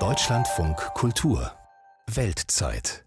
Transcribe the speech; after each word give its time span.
Deutschlandfunk 0.00 0.76
Kultur 0.94 1.52
Weltzeit 2.12 3.04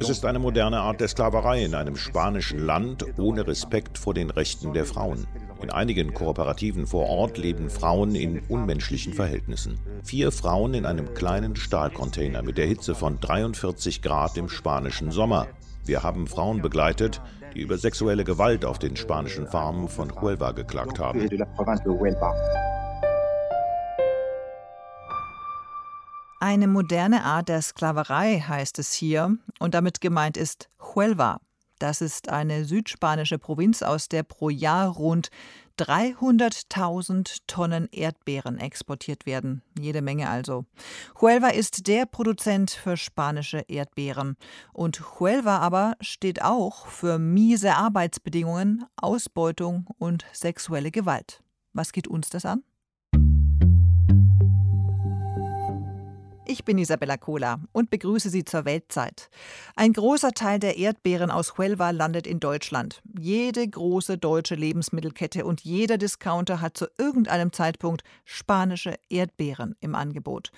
es 0.00 0.08
ist 0.08 0.24
eine 0.24 0.40
moderne 0.40 0.80
Art 0.80 1.00
der 1.00 1.06
Sklaverei 1.06 1.64
in 1.64 1.76
einem 1.76 1.94
spanischen 1.94 2.58
Land 2.58 3.06
ohne 3.16 3.46
Respekt 3.46 3.96
vor 3.96 4.12
den 4.12 4.30
Rechten 4.30 4.72
der 4.72 4.86
Frauen. 4.86 5.28
In 5.62 5.70
einigen 5.70 6.14
Kooperativen 6.14 6.88
vor 6.88 7.08
Ort 7.08 7.38
leben 7.38 7.70
Frauen 7.70 8.16
in 8.16 8.40
unmenschlichen 8.48 9.12
Verhältnissen. 9.12 9.78
Vier 10.02 10.32
Frauen 10.32 10.74
in 10.74 10.84
einem 10.84 11.14
kleinen 11.14 11.54
Stahlcontainer 11.54 12.42
mit 12.42 12.58
der 12.58 12.66
Hitze 12.66 12.96
von 12.96 13.20
43 13.20 14.02
Grad 14.02 14.36
im 14.36 14.48
spanischen 14.48 15.12
Sommer. 15.12 15.46
Wir 15.86 16.02
haben 16.02 16.26
Frauen 16.26 16.60
begleitet, 16.60 17.20
die 17.54 17.60
über 17.60 17.78
sexuelle 17.78 18.24
Gewalt 18.24 18.64
auf 18.64 18.78
den 18.78 18.96
spanischen 18.96 19.46
Farmen 19.46 19.88
von 19.88 20.20
Huelva 20.20 20.52
geklagt 20.52 20.98
haben. 20.98 21.28
Eine 26.40 26.66
moderne 26.66 27.24
Art 27.24 27.48
der 27.48 27.62
Sklaverei 27.62 28.38
heißt 28.38 28.78
es 28.78 28.92
hier, 28.92 29.36
und 29.60 29.74
damit 29.74 30.00
gemeint 30.00 30.36
ist 30.36 30.68
Huelva. 30.94 31.40
Das 31.78 32.00
ist 32.00 32.28
eine 32.28 32.64
südspanische 32.64 33.38
Provinz, 33.38 33.82
aus 33.82 34.08
der 34.08 34.22
pro 34.22 34.50
Jahr 34.50 34.88
rund 34.88 35.30
300.000 35.78 37.38
Tonnen 37.46 37.88
Erdbeeren 37.90 38.58
exportiert 38.58 39.26
werden. 39.26 39.62
Jede 39.78 40.02
Menge 40.02 40.28
also. 40.28 40.66
Huelva 41.20 41.48
ist 41.48 41.86
der 41.86 42.06
Produzent 42.06 42.70
für 42.70 42.96
spanische 42.96 43.64
Erdbeeren. 43.68 44.36
Und 44.72 45.18
Huelva 45.18 45.58
aber 45.58 45.94
steht 46.00 46.42
auch 46.42 46.86
für 46.86 47.18
miese 47.18 47.74
Arbeitsbedingungen, 47.74 48.84
Ausbeutung 48.96 49.86
und 49.98 50.24
sexuelle 50.32 50.90
Gewalt. 50.90 51.42
Was 51.72 51.92
geht 51.92 52.08
uns 52.08 52.30
das 52.30 52.44
an? 52.44 52.62
Ich 56.46 56.64
bin 56.64 56.76
Isabella 56.76 57.16
Kohler 57.16 57.58
und 57.72 57.88
begrüße 57.88 58.28
Sie 58.28 58.44
zur 58.44 58.66
Weltzeit. 58.66 59.30
Ein 59.76 59.94
großer 59.94 60.32
Teil 60.32 60.58
der 60.58 60.76
Erdbeeren 60.76 61.30
aus 61.30 61.56
Huelva 61.56 61.88
landet 61.88 62.26
in 62.26 62.38
Deutschland. 62.38 63.00
Jede 63.18 63.66
große 63.66 64.18
deutsche 64.18 64.54
Lebensmittelkette 64.54 65.46
und 65.46 65.62
jeder 65.62 65.96
Discounter 65.96 66.60
hat 66.60 66.76
zu 66.76 66.86
irgendeinem 66.98 67.50
Zeitpunkt 67.52 68.04
spanische 68.26 68.96
Erdbeeren 69.08 69.74
im 69.80 69.94
Angebot. 69.94 70.50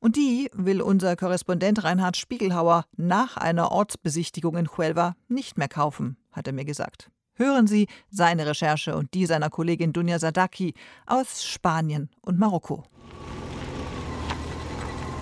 Und 0.00 0.16
die 0.16 0.48
will 0.54 0.80
unser 0.80 1.16
Korrespondent 1.16 1.84
Reinhard 1.84 2.16
Spiegelhauer 2.16 2.86
nach 2.96 3.36
einer 3.36 3.72
Ortsbesichtigung 3.72 4.56
in 4.56 4.68
Huelva 4.68 5.16
nicht 5.28 5.58
mehr 5.58 5.68
kaufen, 5.68 6.16
hat 6.32 6.46
er 6.46 6.54
mir 6.54 6.64
gesagt. 6.64 7.10
Hören 7.34 7.66
Sie 7.66 7.88
seine 8.08 8.46
Recherche 8.46 8.96
und 8.96 9.12
die 9.12 9.26
seiner 9.26 9.50
Kollegin 9.50 9.92
Dunja 9.92 10.18
Sadaki 10.18 10.72
aus 11.04 11.44
Spanien 11.44 12.08
und 12.22 12.38
Marokko. 12.38 12.84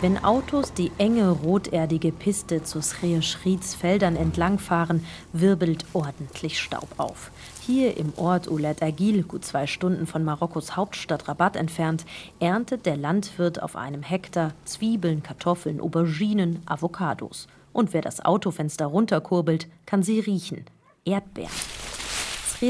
Wenn 0.05 0.23
Autos 0.23 0.75
die 0.75 0.93
enge 0.99 1.31
roterdige 1.31 2.13
Piste 2.13 2.63
zu 2.63 2.83
Sreeschrieds 2.83 3.75
Feldern 3.75 4.17
entlangfahren, 4.17 5.03
wirbelt 5.33 5.87
ordentlich 5.95 6.61
Staub 6.61 6.89
auf. 6.99 7.31
Hier 7.63 7.97
im 7.97 8.13
Ort 8.17 8.47
Oulet 8.47 8.83
Agil, 8.83 9.23
gut 9.23 9.47
zwei 9.47 9.67
Stunden 9.67 10.07
von 10.07 10.23
Marokkos 10.23 10.77
Hauptstadt 10.77 11.27
Rabat 11.27 11.57
entfernt, 11.57 12.05
erntet 12.39 12.85
der 12.85 12.99
Landwirt 12.99 13.63
auf 13.63 13.77
einem 13.77 14.03
Hektar 14.03 14.53
Zwiebeln, 14.67 15.23
Kartoffeln, 15.23 15.81
Auberginen, 15.81 16.61
Avocados. 16.67 17.47
Und 17.73 17.95
wer 17.95 18.03
das 18.03 18.23
Autofenster 18.23 18.85
runterkurbelt, 18.85 19.69
kann 19.87 20.03
sie 20.03 20.21
riechen. 20.21 20.67
Erdbeeren. 21.07 21.49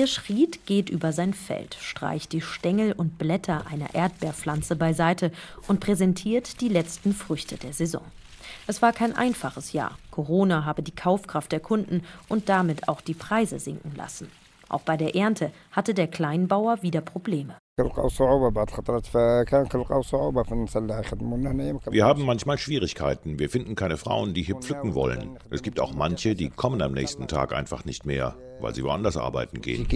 Schried 0.06 0.66
geht 0.66 0.90
über 0.90 1.12
sein 1.12 1.34
Feld, 1.34 1.76
streicht 1.80 2.32
die 2.32 2.40
Stängel 2.40 2.92
und 2.92 3.18
Blätter 3.18 3.66
einer 3.66 3.94
Erdbeerpflanze 3.94 4.76
beiseite 4.76 5.30
und 5.68 5.80
präsentiert 5.80 6.60
die 6.60 6.68
letzten 6.68 7.12
Früchte 7.12 7.56
der 7.56 7.72
Saison. 7.72 8.04
Es 8.66 8.82
war 8.82 8.92
kein 8.92 9.14
einfaches 9.14 9.72
Jahr. 9.72 9.98
Corona 10.10 10.64
habe 10.64 10.82
die 10.82 10.94
Kaufkraft 10.94 11.52
der 11.52 11.60
Kunden 11.60 12.02
und 12.28 12.48
damit 12.48 12.88
auch 12.88 13.00
die 13.00 13.14
Preise 13.14 13.58
sinken 13.58 13.94
lassen. 13.96 14.30
Auch 14.68 14.82
bei 14.82 14.96
der 14.96 15.14
Ernte 15.14 15.52
hatte 15.70 15.94
der 15.94 16.08
Kleinbauer 16.08 16.82
wieder 16.82 17.00
Probleme. 17.00 17.56
Wir 21.90 22.04
haben 22.04 22.24
manchmal 22.24 22.56
Schwierigkeiten. 22.56 23.40
Wir 23.40 23.50
finden 23.50 23.74
keine 23.74 23.96
Frauen, 23.96 24.32
die 24.32 24.42
hier 24.42 24.54
pflücken 24.54 24.94
wollen. 24.94 25.36
Es 25.50 25.60
gibt 25.60 25.80
auch 25.80 25.92
manche, 25.92 26.36
die 26.36 26.50
kommen 26.50 26.80
am 26.82 26.92
nächsten 26.92 27.26
Tag 27.26 27.52
einfach 27.52 27.84
nicht 27.84 28.06
mehr, 28.06 28.36
weil 28.60 28.72
sie 28.76 28.84
woanders 28.84 29.16
arbeiten 29.16 29.60
gehen. 29.60 29.88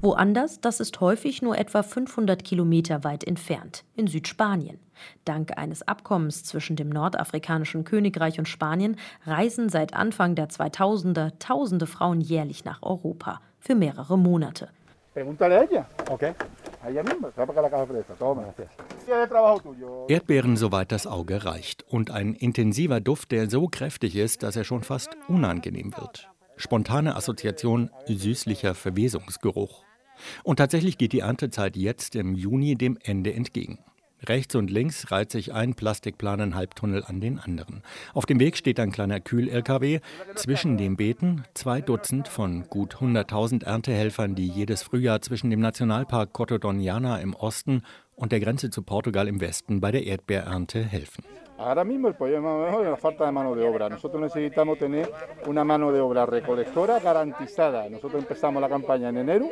Woanders, 0.00 0.60
das 0.60 0.78
ist 0.78 1.00
häufig 1.00 1.42
nur 1.42 1.58
etwa 1.58 1.82
500 1.82 2.44
Kilometer 2.44 3.02
weit 3.02 3.24
entfernt, 3.24 3.82
in 3.96 4.06
Südspanien. 4.06 4.78
Dank 5.24 5.58
eines 5.58 5.82
Abkommens 5.82 6.44
zwischen 6.44 6.76
dem 6.76 6.88
nordafrikanischen 6.88 7.82
Königreich 7.82 8.38
und 8.38 8.46
Spanien 8.46 8.96
reisen 9.26 9.68
seit 9.68 9.94
Anfang 9.94 10.36
der 10.36 10.50
2000er 10.50 11.32
tausende 11.40 11.88
Frauen 11.88 12.20
jährlich 12.20 12.64
nach 12.64 12.80
Europa 12.82 13.40
für 13.58 13.74
mehrere 13.74 14.16
Monate. 14.16 14.68
Erdbeeren, 20.06 20.56
soweit 20.56 20.92
das 20.92 21.08
Auge 21.08 21.44
reicht. 21.44 21.82
Und 21.88 22.12
ein 22.12 22.34
intensiver 22.34 23.00
Duft, 23.00 23.32
der 23.32 23.50
so 23.50 23.66
kräftig 23.66 24.14
ist, 24.14 24.44
dass 24.44 24.54
er 24.54 24.62
schon 24.62 24.84
fast 24.84 25.16
unangenehm 25.26 25.92
wird. 25.96 26.28
Spontane 26.56 27.16
Assoziation 27.16 27.90
süßlicher 28.06 28.76
Verwesungsgeruch. 28.76 29.87
Und 30.42 30.56
tatsächlich 30.56 30.98
geht 30.98 31.12
die 31.12 31.20
Erntezeit 31.20 31.76
jetzt 31.76 32.14
im 32.16 32.34
Juni 32.34 32.74
dem 32.74 32.98
Ende 33.02 33.32
entgegen. 33.32 33.78
Rechts 34.26 34.54
und 34.56 34.70
links 34.70 35.12
reiht 35.12 35.30
sich 35.30 35.52
ein 35.52 35.74
Plastikplanen-Halbtunnel 35.74 37.04
an 37.04 37.20
den 37.20 37.38
anderen. 37.38 37.82
Auf 38.14 38.26
dem 38.26 38.40
Weg 38.40 38.56
steht 38.56 38.80
ein 38.80 38.90
kleiner 38.90 39.20
Kühl-LKW. 39.20 40.00
Zwischen 40.34 40.76
den 40.76 40.96
Beeten 40.96 41.44
zwei 41.54 41.80
Dutzend 41.80 42.26
von 42.26 42.64
gut 42.68 42.96
100.000 42.96 43.64
Erntehelfern, 43.64 44.34
die 44.34 44.48
jedes 44.48 44.82
Frühjahr 44.82 45.22
zwischen 45.22 45.50
dem 45.50 45.60
Nationalpark 45.60 46.32
Cotodoniana 46.32 47.20
im 47.20 47.34
Osten 47.34 47.82
und 48.16 48.32
der 48.32 48.40
Grenze 48.40 48.70
zu 48.70 48.82
Portugal 48.82 49.28
im 49.28 49.40
Westen 49.40 49.80
bei 49.80 49.92
der 49.92 50.04
Erdbeerernte 50.04 50.84
helfen. 50.84 51.24
Ahora 51.58 51.82
mismo 51.84 52.06
el 52.08 52.14
problema 52.14 52.68
es 52.68 52.88
la 52.88 52.96
falta 52.96 53.26
de 53.26 53.32
mano 53.32 53.54
de 53.54 53.66
obra. 53.66 53.88
Nosotros 53.88 54.22
necesitamos 54.22 54.78
tener 54.78 55.10
una 55.46 55.64
mano 55.64 55.90
de 55.90 56.00
obra 56.00 56.24
recolectora 56.24 57.00
garantizada. 57.00 57.88
Nosotros 57.90 58.22
empezamos 58.22 58.62
la 58.62 58.68
campaña 58.68 59.08
en 59.08 59.18
enero 59.18 59.48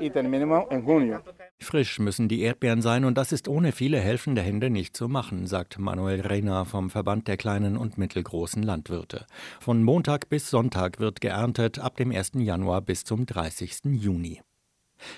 y 0.00 0.10
terminamos 0.10 0.64
en 0.70 0.82
junio. 0.82 1.22
Frisch 1.58 1.98
müssen 1.98 2.28
die 2.28 2.42
Erdbeeren 2.42 2.82
sein 2.82 3.04
und 3.04 3.16
das 3.16 3.32
ist 3.32 3.46
ohne 3.46 3.72
viele 3.72 3.98
helfende 3.98 4.42
Hände 4.42 4.70
nicht 4.70 4.96
zu 4.96 5.08
machen, 5.08 5.46
sagt 5.46 5.78
Manuel 5.78 6.22
Reina 6.22 6.64
vom 6.64 6.90
Verband 6.90 7.28
der 7.28 7.36
kleinen 7.36 7.76
und 7.76 7.98
mittelgroßen 7.98 8.62
Landwirte. 8.62 9.26
Von 9.60 9.82
Montag 9.82 10.28
bis 10.28 10.50
Sonntag 10.50 10.98
wird 10.98 11.20
geerntet, 11.20 11.78
ab 11.78 11.96
dem 11.96 12.10
1. 12.10 12.32
Januar 12.36 12.80
bis 12.80 13.04
zum 13.04 13.26
30. 13.26 13.84
Juni. 13.84 14.40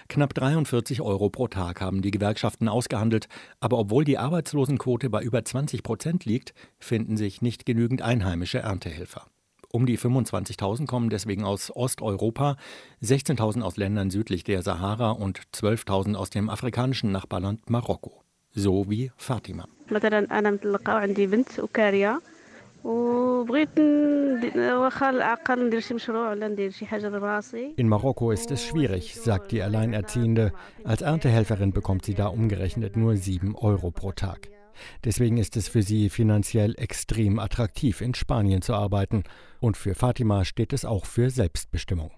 Knapp 0.08 0.34
43 0.34 1.00
Euro 1.00 1.30
pro 1.30 1.48
Tag 1.48 1.80
haben 1.80 2.02
die 2.02 2.10
Gewerkschaften 2.10 2.68
ausgehandelt, 2.68 3.28
aber 3.60 3.78
obwohl 3.78 4.04
die 4.04 4.18
Arbeitslosenquote 4.18 5.10
bei 5.10 5.22
über 5.22 5.44
20 5.44 5.82
Prozent 5.82 6.24
liegt, 6.24 6.54
finden 6.78 7.16
sich 7.16 7.42
nicht 7.42 7.66
genügend 7.66 8.02
einheimische 8.02 8.58
Erntehelfer. 8.58 9.26
Um 9.72 9.84
die 9.84 9.98
25.000 9.98 10.86
kommen 10.86 11.10
deswegen 11.10 11.44
aus 11.44 11.74
Osteuropa, 11.74 12.56
16.000 13.02 13.62
aus 13.62 13.76
Ländern 13.76 14.10
südlich 14.10 14.44
der 14.44 14.62
Sahara 14.62 15.10
und 15.10 15.40
12.000 15.54 16.14
aus 16.14 16.30
dem 16.30 16.48
afrikanischen 16.48 17.12
Nachbarland 17.12 17.68
Marokko. 17.68 18.22
So 18.52 18.88
wie 18.88 19.12
Fatima. 19.16 19.66
In 27.76 27.88
Marokko 27.88 28.30
ist 28.30 28.52
es 28.52 28.64
schwierig, 28.64 29.16
sagt 29.16 29.50
die 29.50 29.60
Alleinerziehende. 29.60 30.52
Als 30.84 31.02
Erntehelferin 31.02 31.72
bekommt 31.72 32.04
sie 32.04 32.14
da 32.14 32.28
umgerechnet 32.28 32.96
nur 32.96 33.16
7 33.16 33.56
Euro 33.56 33.90
pro 33.90 34.12
Tag. 34.12 34.50
Deswegen 35.04 35.36
ist 35.36 35.56
es 35.56 35.66
für 35.66 35.82
sie 35.82 36.10
finanziell 36.10 36.74
extrem 36.78 37.40
attraktiv, 37.40 38.00
in 38.00 38.14
Spanien 38.14 38.62
zu 38.62 38.74
arbeiten. 38.74 39.24
Und 39.58 39.76
für 39.76 39.96
Fatima 39.96 40.44
steht 40.44 40.72
es 40.72 40.84
auch 40.84 41.06
für 41.06 41.30
Selbstbestimmung. 41.30 42.12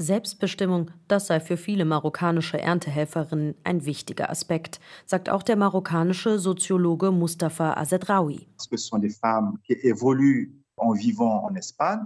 Selbstbestimmung, 0.00 0.90
das 1.08 1.26
sei 1.26 1.40
für 1.40 1.56
viele 1.56 1.84
marokkanische 1.84 2.58
Erntehelferinnen 2.58 3.54
ein 3.64 3.84
wichtiger 3.84 4.30
Aspekt, 4.30 4.80
sagt 5.04 5.28
auch 5.28 5.42
der 5.42 5.56
marokkanische 5.56 6.38
Soziologe 6.38 7.10
Mustafa 7.10 7.74
Azedraoui. 7.74 8.46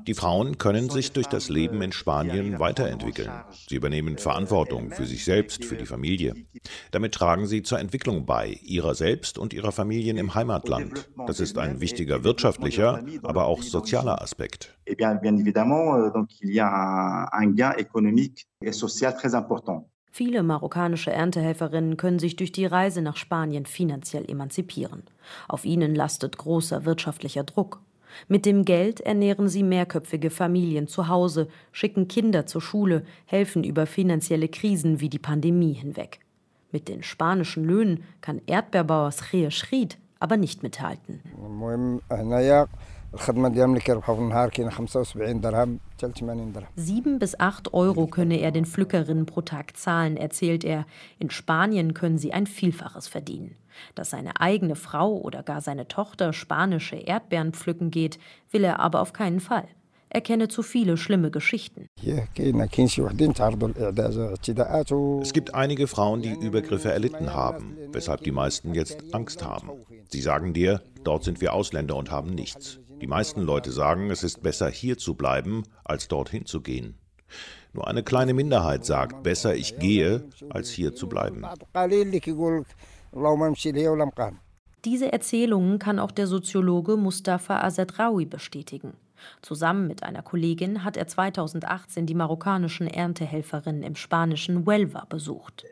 Die 0.07 0.15
Frauen 0.15 0.59
können 0.59 0.91
sich 0.91 1.13
durch 1.13 1.27
das 1.27 1.49
Leben 1.49 1.81
in 1.83 1.93
Spanien 1.93 2.59
weiterentwickeln. 2.59 3.31
Sie 3.69 3.77
übernehmen 3.77 4.19
Verantwortung 4.19 4.91
für 4.91 5.07
sich 5.07 5.25
selbst, 5.25 5.65
für 5.65 5.77
die 5.77 5.87
Familie. 5.87 6.35
Damit 6.91 7.15
tragen 7.15 7.47
sie 7.47 7.63
zur 7.63 7.79
Entwicklung 7.79 8.27
bei, 8.27 8.59
ihrer 8.63 8.95
selbst 8.95 9.39
und 9.39 9.53
ihrer 9.53 9.73
Familien 9.73 10.17
im 10.17 10.35
Heimatland. 10.35 11.09
Das 11.27 11.41
ist 11.41 11.59
ein 11.59 11.81
wichtiger 11.81 12.25
wirtschaftlicher, 12.25 13.05
aber 13.23 13.47
auch 13.47 13.63
sozialer 13.63 14.21
Aspekt. 14.21 14.77
Eh 14.87 14.97
euh. 15.01 15.15
Viele 20.17 20.45
marokkanische 20.45 21.11
Erntehelferinnen 21.11 21.97
können 21.97 22.21
sich 22.21 22.37
durch 22.37 22.53
die 22.53 22.67
Reise 22.67 23.03
nach 23.03 23.17
Spanien 23.17 23.67
finanziell 23.67 24.31
emanzipieren. 24.31 25.03
Auf 25.49 25.65
ihnen 25.65 25.93
lastet 25.93 26.39
großer 26.39 26.85
wirtschaftlicher 26.85 27.43
Druck. 27.43 27.81
Mit 28.29 28.47
dem 28.47 28.65
Geld 28.65 29.01
ernähren 29.01 29.49
sie 29.49 29.63
mehrköpfige 29.63 30.31
Familien 30.31 30.87
zu 30.89 31.09
Hause, 31.09 31.49
schicken 31.73 32.09
Kinder 32.09 32.47
zur 32.47 32.61
Schule, 32.61 33.05
helfen 33.27 33.65
über 33.65 33.87
finanzielle 33.87 34.49
Krisen 34.49 35.01
wie 35.01 35.09
die 35.09 35.19
Pandemie 35.19 35.73
hinweg. 35.73 36.21
Mit 36.73 36.89
den 36.89 37.03
spanischen 37.03 37.65
Löhnen 37.65 38.03
kann 38.21 38.41
Erdbeerbauer 38.47 39.13
Srir 39.13 39.51
Schried 39.51 39.99
aber 40.25 40.39
nicht 40.39 40.63
mithalten. 40.63 41.21
Sieben 46.77 47.19
bis 47.19 47.39
acht 47.39 47.75
Euro 47.75 48.07
könne 48.07 48.41
er 48.41 48.51
den 48.51 48.65
Pflückerinnen 48.65 49.27
pro 49.27 49.43
Tag 49.43 49.77
zahlen, 49.77 50.17
erzählt 50.17 50.65
er. 50.65 50.87
In 51.19 51.29
Spanien 51.29 51.93
können 51.93 52.17
sie 52.17 52.33
ein 52.33 52.47
Vielfaches 52.47 53.07
verdienen. 53.07 53.55
Dass 53.95 54.11
seine 54.11 54.41
eigene 54.41 54.77
Frau 54.77 55.17
oder 55.17 55.43
gar 55.43 55.61
seine 55.61 55.89
Tochter 55.89 56.33
spanische 56.33 56.97
Erdbeeren 56.97 57.53
pflücken 57.53 57.91
geht, 57.91 58.19
will 58.51 58.65
er 58.65 58.81
aber 58.81 59.01
auf 59.01 59.13
keinen 59.13 59.41
Fall. 59.41 59.69
Er 60.15 60.21
kenne 60.21 60.47
zu 60.47 60.63
viele 60.63 60.97
schlimme 60.97 61.33
Geschichten. 61.33 61.89
Es 65.23 65.33
gibt 65.33 65.55
einige 65.55 65.87
Frauen, 65.89 66.23
die 66.23 66.33
Übergriffe 66.33 66.93
erlitten 66.93 67.35
haben, 67.35 67.77
weshalb 67.91 68.23
die 68.23 68.31
meisten 68.31 68.75
jetzt 68.75 69.13
Angst 69.13 69.45
haben. 69.45 69.71
Sie 70.09 70.21
sagen 70.21 70.55
dir, 70.55 70.83
dort 71.03 71.25
sind 71.25 71.41
wir 71.41 71.53
Ausländer 71.53 71.97
und 71.97 72.13
haben 72.13 72.31
nichts. 72.31 72.79
Die 73.03 73.09
meisten 73.09 73.43
Leute 73.43 73.73
sagen, 73.73 74.09
es 74.11 74.23
ist 74.23 74.41
besser 74.41 74.71
hier 74.71 74.99
zu 74.99 75.15
bleiben, 75.15 75.65
als 75.83 76.07
dorthin 76.07 76.47
zu 76.47 76.61
gehen. 76.61 76.97
Nur 77.73 77.89
eine 77.89 78.05
kleine 78.05 78.35
Minderheit 78.35 78.85
sagt, 78.85 79.25
besser 79.25 79.57
ich 79.57 79.81
gehe, 79.81 80.23
als 80.49 80.71
hier 80.71 80.95
zu 80.95 81.09
bleiben. 81.09 81.45
Diese 84.85 85.13
Erzählungen 85.13 85.79
kann 85.79 85.99
auch 85.99 86.11
der 86.11 86.27
Soziologe 86.27 86.97
Mustafa 86.97 87.61
Azedraoui 87.61 88.27
bestätigen. 88.27 88.95
Zusammen 89.43 89.87
mit 89.87 90.03
einer 90.03 90.23
Kollegin 90.23 90.85
hat 90.85 90.97
er 90.97 91.07
2018 91.07 92.07
die 92.07 92.15
marokkanischen 92.15 92.87
Erntehelferinnen 92.87 93.83
im 93.83 93.95
spanischen 93.95 94.67
Huelva 94.67 95.07
besucht. 95.09 95.65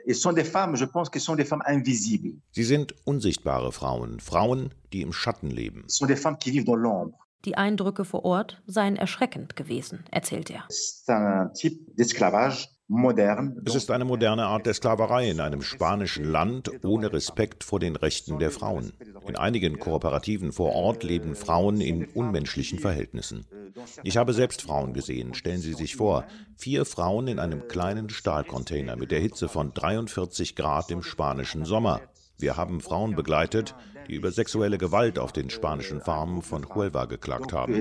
Sie 2.52 2.64
sind 2.64 2.94
unsichtbare 3.04 3.72
Frauen, 3.72 4.20
Frauen, 4.20 4.70
die 4.92 5.02
im 5.02 5.12
Schatten 5.12 5.50
leben. 5.50 5.84
Die 7.44 7.56
Eindrücke 7.56 8.04
vor 8.04 8.24
Ort 8.24 8.62
seien 8.66 8.96
erschreckend 8.96 9.56
gewesen, 9.56 10.04
erzählt 10.10 10.48
er. 10.48 10.64
Es 13.64 13.74
ist 13.74 13.90
eine 13.90 14.04
moderne 14.04 14.46
Art 14.46 14.66
der 14.66 14.74
Sklaverei 14.74 15.30
in 15.30 15.40
einem 15.40 15.62
spanischen 15.62 16.24
Land 16.24 16.70
ohne 16.84 17.10
Respekt 17.12 17.64
vor 17.64 17.80
den 17.80 17.96
Rechten 17.96 18.38
der 18.38 18.50
Frauen. 18.50 18.92
In 19.26 19.36
einigen 19.36 19.78
Kooperativen 19.78 20.52
vor 20.52 20.74
Ort 20.74 21.02
leben 21.02 21.34
Frauen 21.34 21.80
in 21.80 22.04
unmenschlichen 22.04 22.78
Verhältnissen. 22.78 23.46
Ich 24.02 24.18
habe 24.18 24.34
selbst 24.34 24.62
Frauen 24.62 24.92
gesehen. 24.92 25.32
Stellen 25.32 25.62
Sie 25.62 25.72
sich 25.72 25.96
vor, 25.96 26.26
vier 26.56 26.84
Frauen 26.84 27.28
in 27.28 27.38
einem 27.38 27.66
kleinen 27.66 28.10
Stahlcontainer 28.10 28.96
mit 28.96 29.10
der 29.10 29.20
Hitze 29.20 29.48
von 29.48 29.72
43 29.72 30.54
Grad 30.54 30.90
im 30.90 31.02
spanischen 31.02 31.64
Sommer. 31.64 32.02
Wir 32.38 32.56
haben 32.56 32.80
Frauen 32.80 33.14
begleitet, 33.14 33.74
die 34.08 34.14
über 34.16 34.32
sexuelle 34.32 34.76
Gewalt 34.76 35.18
auf 35.18 35.32
den 35.32 35.48
spanischen 35.48 36.00
Farmen 36.00 36.42
von 36.42 36.68
Huelva 36.74 37.06
geklagt 37.06 37.52
haben 37.52 37.72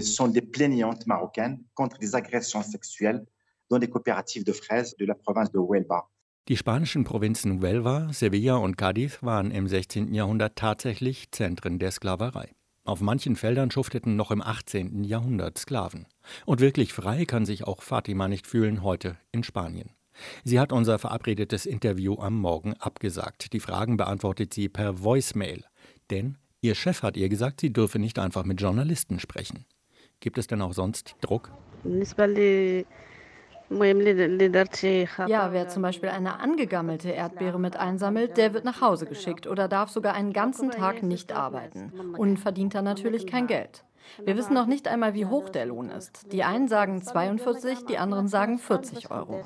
dans 3.71 3.79
les 3.79 3.89
coopératives 3.89 4.43
de 4.43 4.51
fraises 4.51 4.95
de 4.97 5.05
la 5.05 5.15
province 5.15 5.51
de 5.51 5.59
Huelva. 5.59 6.09
Die 6.47 6.57
spanischen 6.57 7.03
Provinzen 7.03 7.61
Huelva, 7.61 8.11
Sevilla 8.11 8.57
und 8.57 8.77
Cádiz 8.77 9.23
waren 9.23 9.51
im 9.51 9.67
16. 9.67 10.13
Jahrhundert 10.13 10.55
tatsächlich 10.55 11.31
Zentren 11.31 11.79
der 11.79 11.91
Sklaverei. 11.91 12.51
Auf 12.83 12.99
manchen 12.99 13.35
Feldern 13.35 13.69
schufteten 13.69 14.15
noch 14.15 14.31
im 14.31 14.41
18. 14.41 15.03
Jahrhundert 15.03 15.57
Sklaven. 15.57 16.07
Und 16.45 16.59
wirklich 16.59 16.93
frei 16.93 17.25
kann 17.25 17.45
sich 17.45 17.65
auch 17.65 17.81
Fatima 17.81 18.27
nicht 18.27 18.47
fühlen 18.47 18.83
heute 18.83 19.17
in 19.31 19.43
Spanien. 19.43 19.91
Sie 20.43 20.59
hat 20.59 20.73
unser 20.73 20.99
verabredetes 20.99 21.65
Interview 21.65 22.19
am 22.19 22.37
Morgen 22.37 22.73
abgesagt. 22.79 23.53
Die 23.53 23.59
Fragen 23.59 23.97
beantwortet 23.97 24.53
sie 24.53 24.67
per 24.67 25.03
Voicemail. 25.03 25.63
Denn 26.09 26.37
ihr 26.59 26.75
Chef 26.75 27.03
hat 27.03 27.17
ihr 27.17 27.29
gesagt, 27.29 27.61
sie 27.61 27.71
dürfe 27.71 27.99
nicht 27.99 28.19
einfach 28.19 28.43
mit 28.43 28.59
Journalisten 28.59 29.19
sprechen. 29.19 29.65
Gibt 30.19 30.37
es 30.37 30.47
denn 30.47 30.61
auch 30.61 30.73
sonst 30.73 31.15
Druck? 31.21 31.51
Ja, 35.27 35.53
wer 35.53 35.69
zum 35.69 35.81
Beispiel 35.81 36.09
eine 36.09 36.39
angegammelte 36.39 37.09
Erdbeere 37.09 37.59
mit 37.59 37.77
einsammelt, 37.77 38.37
der 38.37 38.53
wird 38.53 38.65
nach 38.65 38.81
Hause 38.81 39.05
geschickt 39.05 39.47
oder 39.47 39.67
darf 39.67 39.89
sogar 39.89 40.13
einen 40.13 40.33
ganzen 40.33 40.71
Tag 40.71 41.03
nicht 41.03 41.31
arbeiten 41.31 41.91
und 42.17 42.37
verdient 42.37 42.75
dann 42.75 42.85
natürlich 42.85 43.25
kein 43.27 43.47
Geld. 43.47 43.83
Wir 44.25 44.35
wissen 44.35 44.53
noch 44.53 44.65
nicht 44.65 44.87
einmal, 44.87 45.13
wie 45.13 45.25
hoch 45.25 45.49
der 45.49 45.67
Lohn 45.67 45.89
ist. 45.89 46.31
Die 46.33 46.43
einen 46.43 46.67
sagen 46.67 47.01
42, 47.01 47.85
die 47.85 47.97
anderen 47.97 48.27
sagen 48.27 48.59
40 48.59 49.09
Euro. 49.11 49.41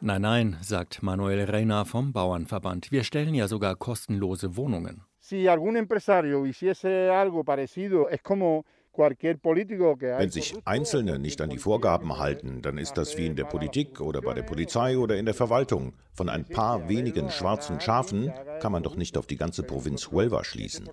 Nein, 0.00 0.22
nein, 0.22 0.56
sagt 0.62 1.02
Manuel 1.02 1.44
Reina 1.44 1.84
vom 1.84 2.12
Bauernverband. 2.12 2.90
Wir 2.90 3.04
stellen 3.04 3.34
ja 3.34 3.48
sogar 3.48 3.76
kostenlose 3.76 4.56
Wohnungen 4.56 5.04
si 5.20 5.46
algún 5.46 5.76
empresario 5.76 6.44
hiciese 6.44 7.10
algo 7.10 7.44
parecido, 7.44 8.08
es 8.08 8.22
como 8.22 8.64
wenn 8.92 10.30
sich 10.30 10.54
Einzelne 10.64 11.18
nicht 11.18 11.40
an 11.40 11.50
die 11.50 11.58
Vorgaben 11.58 12.18
halten, 12.18 12.60
dann 12.60 12.76
ist 12.76 12.94
das 12.94 13.16
wie 13.16 13.26
in 13.26 13.36
der 13.36 13.44
Politik 13.44 14.00
oder 14.00 14.20
bei 14.20 14.34
der 14.34 14.42
Polizei 14.42 14.98
oder 14.98 15.16
in 15.16 15.24
der 15.24 15.34
Verwaltung. 15.34 15.94
Von 16.12 16.28
ein 16.28 16.44
paar 16.44 16.88
wenigen 16.88 17.30
schwarzen 17.30 17.80
Schafen 17.80 18.32
kann 18.60 18.72
man 18.72 18.82
doch 18.82 18.96
nicht 18.96 19.16
auf 19.16 19.26
die 19.26 19.36
ganze 19.36 19.62
Provinz 19.62 20.10
Huelva 20.10 20.44
schließen. 20.44 20.90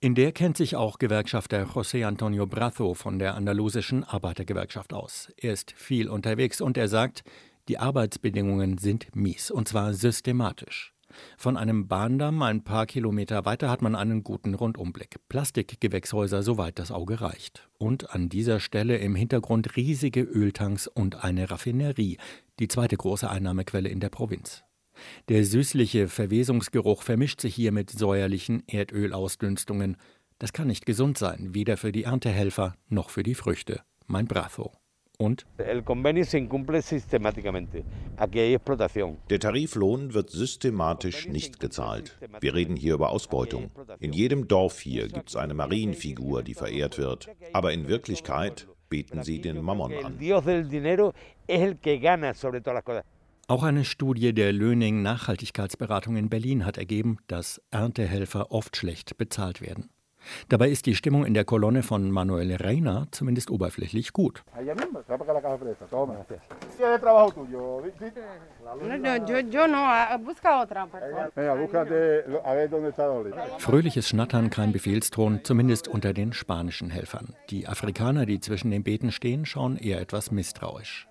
In 0.00 0.14
der 0.14 0.32
kennt 0.32 0.56
sich 0.56 0.76
auch 0.76 0.98
Gewerkschafter 0.98 1.62
José 1.64 2.06
Antonio 2.06 2.46
Brazo 2.46 2.94
von 2.94 3.18
der 3.18 3.34
andalusischen 3.34 4.04
Arbeitergewerkschaft 4.04 4.94
aus. 4.94 5.30
Er 5.36 5.52
ist 5.52 5.72
viel 5.72 6.08
unterwegs 6.08 6.60
und 6.60 6.78
er 6.78 6.88
sagt, 6.88 7.24
die 7.70 7.78
Arbeitsbedingungen 7.78 8.78
sind 8.78 9.14
mies, 9.14 9.48
und 9.52 9.68
zwar 9.68 9.94
systematisch. 9.94 10.92
Von 11.38 11.56
einem 11.56 11.86
Bahndamm 11.86 12.42
ein 12.42 12.64
paar 12.64 12.84
Kilometer 12.84 13.44
weiter 13.44 13.70
hat 13.70 13.80
man 13.80 13.94
einen 13.94 14.24
guten 14.24 14.54
Rundumblick. 14.54 15.20
Plastikgewächshäuser, 15.28 16.42
soweit 16.42 16.80
das 16.80 16.90
Auge 16.90 17.20
reicht. 17.20 17.68
Und 17.78 18.10
an 18.10 18.28
dieser 18.28 18.58
Stelle 18.58 18.96
im 18.96 19.14
Hintergrund 19.14 19.76
riesige 19.76 20.22
Öltanks 20.22 20.88
und 20.88 21.22
eine 21.22 21.48
Raffinerie, 21.52 22.18
die 22.58 22.66
zweite 22.66 22.96
große 22.96 23.30
Einnahmequelle 23.30 23.88
in 23.88 24.00
der 24.00 24.10
Provinz. 24.10 24.64
Der 25.28 25.44
süßliche 25.44 26.08
Verwesungsgeruch 26.08 27.04
vermischt 27.04 27.40
sich 27.40 27.54
hier 27.54 27.70
mit 27.70 27.90
säuerlichen 27.90 28.64
Erdölausdünstungen. 28.66 29.96
Das 30.40 30.52
kann 30.52 30.66
nicht 30.66 30.86
gesund 30.86 31.18
sein, 31.18 31.54
weder 31.54 31.76
für 31.76 31.92
die 31.92 32.02
Erntehelfer 32.02 32.74
noch 32.88 33.10
für 33.10 33.22
die 33.22 33.36
Früchte. 33.36 33.82
Mein 34.08 34.26
Bravo. 34.26 34.79
Und? 35.20 35.44
Der 39.28 39.38
Tariflohn 39.38 40.14
wird 40.14 40.30
systematisch 40.30 41.28
nicht 41.28 41.60
gezahlt. 41.60 42.18
Wir 42.40 42.54
reden 42.54 42.74
hier 42.74 42.94
über 42.94 43.10
Ausbeutung. 43.10 43.70
In 43.98 44.14
jedem 44.14 44.48
Dorf 44.48 44.80
hier 44.80 45.08
gibt 45.08 45.28
es 45.28 45.36
eine 45.36 45.52
Marienfigur, 45.52 46.42
die 46.42 46.54
verehrt 46.54 46.96
wird. 46.96 47.28
Aber 47.52 47.74
in 47.74 47.86
Wirklichkeit 47.86 48.66
beten 48.88 49.22
sie 49.22 49.42
den 49.42 49.60
Mammon 49.60 49.92
an. 50.02 50.18
Auch 53.46 53.62
eine 53.62 53.84
Studie 53.84 54.32
der 54.32 54.54
Löning 54.54 55.02
Nachhaltigkeitsberatung 55.02 56.16
in 56.16 56.30
Berlin 56.30 56.64
hat 56.64 56.78
ergeben, 56.78 57.18
dass 57.26 57.60
Erntehelfer 57.70 58.52
oft 58.52 58.74
schlecht 58.74 59.18
bezahlt 59.18 59.60
werden. 59.60 59.90
Dabei 60.48 60.68
ist 60.70 60.86
die 60.86 60.94
Stimmung 60.94 61.24
in 61.24 61.34
der 61.34 61.44
Kolonne 61.44 61.82
von 61.82 62.10
Manuel 62.10 62.56
Reina 62.56 63.06
zumindest 63.10 63.50
oberflächlich 63.50 64.12
gut. 64.12 64.42
Fröhliches 73.58 74.08
Schnattern, 74.08 74.50
kein 74.50 74.72
Befehlston, 74.72 75.40
zumindest 75.42 75.88
unter 75.88 76.12
den 76.12 76.32
spanischen 76.32 76.90
Helfern. 76.90 77.34
Die 77.50 77.66
Afrikaner, 77.66 78.26
die 78.26 78.40
zwischen 78.40 78.70
den 78.70 78.82
Beeten 78.82 79.12
stehen, 79.12 79.46
schauen 79.46 79.76
eher 79.76 80.00
etwas 80.00 80.30
misstrauisch. 80.30 81.06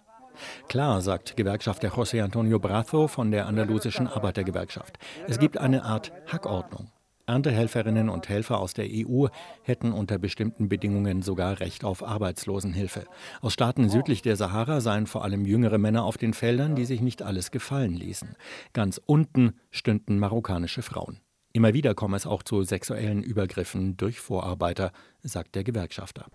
Klar, 0.68 1.02
sagt 1.02 1.36
Gewerkschafter 1.36 1.90
José 1.90 2.24
Antonio 2.24 2.60
Brazo 2.60 3.08
von 3.08 3.32
der 3.32 3.46
andalusischen 3.46 4.08
Arbeitergewerkschaft. 4.08 4.98
Es 5.28 5.40
gibt 5.40 5.58
eine 5.58 5.84
Art 5.84 6.14
Hackordnung. 6.28 6.88
Erntehelferinnen 7.30 8.10
und 8.10 8.28
Helfer 8.28 8.60
aus 8.60 8.74
der 8.74 8.88
EU 8.90 9.28
hätten 9.64 9.92
unter 9.92 10.18
bestimmten 10.18 10.68
Bedingungen 10.68 11.22
sogar 11.22 11.60
Recht 11.60 11.84
auf 11.86 12.04
Arbeitslosenhilfe. 12.04 13.06
Aus 13.42 13.54
Staaten 13.54 13.88
südlich 13.88 14.22
der 14.22 14.36
Sahara 14.36 14.82
seien 14.82 15.08
vor 15.08 15.24
allem 15.24 15.46
jüngere 15.46 15.78
Männer 15.78 16.04
auf 16.04 16.18
den 16.18 16.34
Feldern, 16.34 16.76
die 16.76 16.86
sich 16.86 17.02
nicht 17.02 17.22
alles 17.22 17.52
gefallen 17.52 17.94
ließen. 17.94 18.36
Ganz 18.74 19.00
unten 19.06 19.54
stünden 19.70 20.20
marokkanische 20.20 20.82
Frauen. 20.82 21.22
Immer 21.52 21.74
wieder 21.74 21.96
komme 21.96 22.16
es 22.16 22.28
auch 22.28 22.44
zu 22.44 22.62
sexuellen 22.62 23.24
Übergriffen 23.24 23.98
durch 23.98 24.20
Vorarbeiter, 24.20 24.92
sagt 25.24 25.56
der 25.56 25.64
Gewerkschafter. 25.64 26.28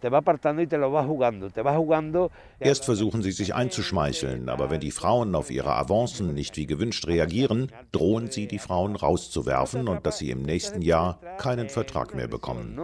Erst 2.58 2.84
versuchen 2.84 3.22
sie 3.22 3.30
sich 3.30 3.54
einzuschmeicheln, 3.54 4.48
aber 4.48 4.70
wenn 4.70 4.80
die 4.80 4.90
Frauen 4.90 5.36
auf 5.36 5.52
ihre 5.52 5.76
Avancen 5.76 6.34
nicht 6.34 6.56
wie 6.56 6.66
gewünscht 6.66 7.06
reagieren, 7.06 7.70
drohen 7.92 8.32
sie, 8.32 8.48
die 8.48 8.58
Frauen 8.58 8.96
rauszuwerfen 8.96 9.86
und 9.86 10.04
dass 10.04 10.18
sie 10.18 10.30
im 10.30 10.42
nächsten 10.42 10.82
Jahr 10.82 11.20
keinen 11.38 11.68
Vertrag 11.68 12.16
mehr 12.16 12.28
bekommen. 12.28 12.76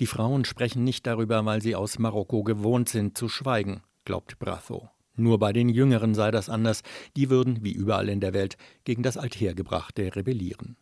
Die 0.00 0.06
Frauen 0.06 0.44
sprechen 0.44 0.84
nicht 0.84 1.06
darüber, 1.06 1.44
weil 1.44 1.62
sie 1.62 1.76
aus 1.76 2.00
Marokko 2.00 2.42
gewohnt 2.42 2.88
sind 2.88 3.16
zu 3.16 3.28
schweigen, 3.28 3.82
glaubt 4.04 4.40
Brazo. 4.40 4.88
Nur 5.18 5.38
bei 5.38 5.52
den 5.52 5.68
Jüngeren 5.68 6.14
sei 6.14 6.30
das 6.30 6.48
anders, 6.48 6.82
die 7.16 7.28
würden, 7.28 7.64
wie 7.64 7.72
überall 7.72 8.08
in 8.08 8.20
der 8.20 8.34
Welt, 8.34 8.56
gegen 8.84 9.02
das 9.02 9.16
Althergebrachte 9.16 10.14
rebellieren. 10.14 10.76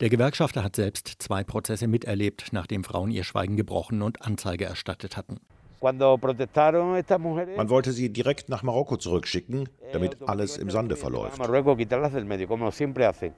Der 0.00 0.08
Gewerkschafter 0.08 0.64
hat 0.64 0.74
selbst 0.74 1.16
zwei 1.18 1.44
Prozesse 1.44 1.86
miterlebt, 1.86 2.48
nachdem 2.52 2.82
Frauen 2.82 3.10
ihr 3.10 3.24
Schweigen 3.24 3.56
gebrochen 3.56 4.00
und 4.00 4.22
Anzeige 4.22 4.64
erstattet 4.64 5.18
hatten. 5.18 5.38
Man 5.80 7.68
wollte 7.68 7.92
sie 7.92 8.08
direkt 8.10 8.48
nach 8.48 8.62
Marokko 8.62 8.96
zurückschicken, 8.96 9.68
damit 9.92 10.16
alles 10.26 10.56
im 10.56 10.70
Sande 10.70 10.96
verläuft. 10.96 11.38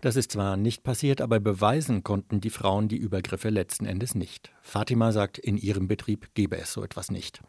Das 0.00 0.16
ist 0.16 0.32
zwar 0.32 0.56
nicht 0.56 0.82
passiert, 0.82 1.20
aber 1.20 1.40
beweisen 1.40 2.02
konnten 2.04 2.40
die 2.40 2.50
Frauen 2.50 2.88
die 2.88 2.96
Übergriffe 2.96 3.48
letzten 3.48 3.86
Endes 3.86 4.14
nicht. 4.14 4.52
Fatima 4.62 5.12
sagt, 5.12 5.38
in 5.38 5.56
ihrem 5.56 5.86
Betrieb 5.88 6.34
gebe 6.34 6.56
es 6.56 6.72
so 6.72 6.82
etwas 6.82 7.10
nicht. 7.10 7.40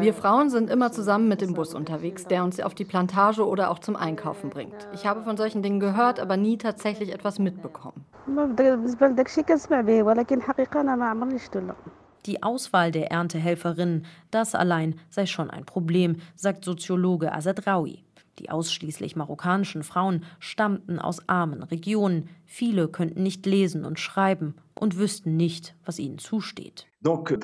Wir 0.00 0.14
Frauen 0.14 0.50
sind 0.50 0.70
immer 0.70 0.92
zusammen 0.92 1.28
mit 1.28 1.40
dem 1.40 1.54
Bus 1.54 1.74
unterwegs, 1.74 2.24
der 2.24 2.44
uns 2.44 2.60
auf 2.60 2.74
die 2.74 2.84
Plantage 2.84 3.46
oder 3.46 3.70
auch 3.70 3.78
zum 3.78 3.96
Einkaufen 3.96 4.50
bringt. 4.50 4.88
Ich 4.94 5.06
habe 5.06 5.22
von 5.22 5.36
solchen 5.36 5.62
Dingen 5.62 5.80
gehört, 5.80 6.20
aber 6.20 6.36
nie 6.36 6.58
tatsächlich 6.58 7.12
etwas 7.12 7.38
mitbekommen. 7.38 8.04
Die 12.26 12.42
Auswahl 12.42 12.90
der 12.90 13.10
Erntehelferinnen, 13.10 14.06
das 14.30 14.54
allein 14.54 14.98
sei 15.10 15.26
schon 15.26 15.50
ein 15.50 15.66
Problem, 15.66 16.16
sagt 16.34 16.64
Soziologe 16.64 17.32
Azad 17.32 17.66
Rawi. 17.66 18.02
Die 18.38 18.50
ausschließlich 18.50 19.14
marokkanischen 19.14 19.84
Frauen 19.84 20.24
stammten 20.40 20.98
aus 20.98 21.28
armen 21.28 21.62
Regionen. 21.62 22.28
Viele 22.46 22.88
könnten 22.88 23.22
nicht 23.22 23.46
lesen 23.46 23.84
und 23.84 24.00
schreiben 24.00 24.54
und 24.84 24.98
wüssten 24.98 25.36
nicht, 25.38 25.74
was 25.86 25.98
ihnen 25.98 26.18
zusteht. 26.18 26.86
Damit 27.00 27.40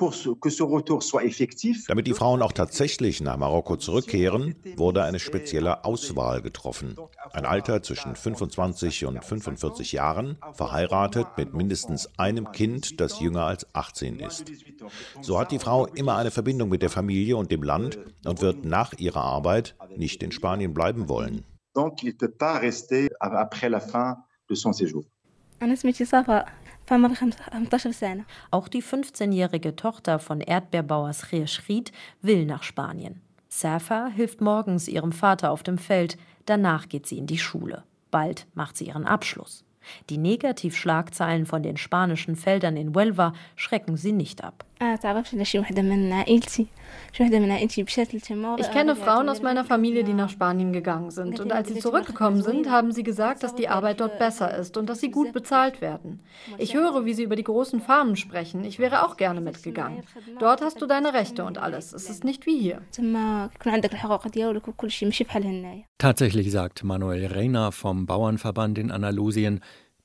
die 2.07 2.13
Frauen 2.13 2.41
auch 2.43 2.51
tatsächlich 2.51 3.21
nach 3.21 3.37
Marokko 3.37 3.77
zurückkehren, 3.77 4.55
wurde 4.75 5.03
eine 5.03 5.17
spezielle 5.17 5.83
Auswahl 5.83 6.43
getroffen. 6.43 6.95
Ein 7.33 7.45
Alter 7.45 7.81
zwischen 7.81 8.15
25 8.15 9.05
und 9.07 9.25
45 9.25 9.91
Jahren, 9.91 10.37
verheiratet 10.53 11.27
mit 11.35 11.55
mindestens 11.55 12.07
einem 12.19 12.51
Kind, 12.51 13.01
das 13.01 13.19
jünger 13.19 13.45
als 13.45 13.65
18 13.73 14.19
ist. 14.19 14.45
So 15.21 15.39
hat 15.39 15.51
die 15.51 15.59
Frau 15.59 15.87
immer 15.87 16.17
eine 16.17 16.29
Verbindung 16.29 16.69
mit 16.69 16.83
der 16.83 16.91
Familie 16.91 17.37
und 17.37 17.51
dem 17.51 17.63
Land 17.63 17.97
und 18.23 18.41
wird 18.41 18.65
nach 18.65 18.93
ihrer 18.99 19.23
Arbeit 19.23 19.75
nicht 19.97 20.21
in 20.21 20.31
Spanien 20.31 20.75
bleiben 20.75 21.09
wollen. 21.09 21.43
Donc 21.73 22.03
il 22.03 22.15
peut 22.15 22.37
pas 22.37 22.59
rester 22.59 23.09
après 23.19 23.69
la 23.69 23.79
fin 23.79 24.17
de 24.47 24.55
son 24.55 24.73
séjour. 24.73 25.05
Auch 28.51 28.67
die 28.67 28.83
15-jährige 28.83 29.75
Tochter 29.75 30.19
von 30.19 30.41
Erdbeerbauer 30.41 31.13
Srir 31.13 31.47
Schried 31.47 31.91
will 32.21 32.45
nach 32.45 32.63
Spanien. 32.63 33.21
Safa 33.47 34.07
hilft 34.07 34.41
morgens 34.41 34.87
ihrem 34.87 35.11
Vater 35.11 35.51
auf 35.51 35.63
dem 35.63 35.77
Feld, 35.77 36.17
danach 36.45 36.89
geht 36.89 37.05
sie 37.05 37.17
in 37.17 37.27
die 37.27 37.37
Schule. 37.37 37.83
Bald 38.11 38.47
macht 38.53 38.77
sie 38.77 38.87
ihren 38.87 39.05
Abschluss. 39.05 39.63
Die 40.09 40.17
Negativschlagzeilen 40.17 41.45
von 41.45 41.63
den 41.63 41.77
spanischen 41.77 42.35
Feldern 42.35 42.77
in 42.77 42.93
Huelva 42.93 43.33
schrecken 43.55 43.97
sie 43.97 44.11
nicht 44.11 44.43
ab. 44.43 44.65
Ah, 44.83 44.97
ich 48.57 48.71
kenne 48.71 48.95
Frauen 48.95 49.29
aus 49.29 49.43
meiner 49.43 49.63
Familie, 49.63 50.03
die 50.03 50.13
nach 50.13 50.31
Spanien 50.31 50.73
gegangen 50.73 51.11
sind. 51.11 51.39
Und 51.39 51.51
als 51.51 51.67
sie 51.67 51.79
zurückgekommen 51.79 52.41
sind, 52.41 52.71
haben 52.71 52.91
sie 52.91 53.03
gesagt, 53.03 53.43
dass 53.43 53.53
die 53.53 53.67
Arbeit 53.67 53.99
dort 53.99 54.17
besser 54.17 54.57
ist 54.57 54.77
und 54.77 54.89
dass 54.89 54.99
sie 54.99 55.11
gut 55.11 55.33
bezahlt 55.33 55.81
werden. 55.81 56.19
Ich 56.57 56.73
höre, 56.73 57.05
wie 57.05 57.13
sie 57.13 57.21
über 57.21 57.35
die 57.35 57.43
großen 57.43 57.79
Farmen 57.79 58.15
sprechen. 58.15 58.63
Ich 58.63 58.79
wäre 58.79 59.05
auch 59.05 59.17
gerne 59.17 59.39
mitgegangen. 59.39 60.01
Dort 60.39 60.61
hast 60.61 60.81
du 60.81 60.87
deine 60.87 61.13
Rechte 61.13 61.43
und 61.43 61.59
alles. 61.59 61.93
Es 61.93 62.09
ist 62.09 62.23
nicht 62.23 62.47
wie 62.47 62.57
hier. 62.57 62.81
Tatsächlich 65.99 66.51
sagt 66.51 66.83
Manuel 66.83 67.27
Reina 67.27 67.69
vom 67.69 68.07
Bauernverband 68.07 68.79
in 68.79 68.89
Andalusien, 68.89 69.59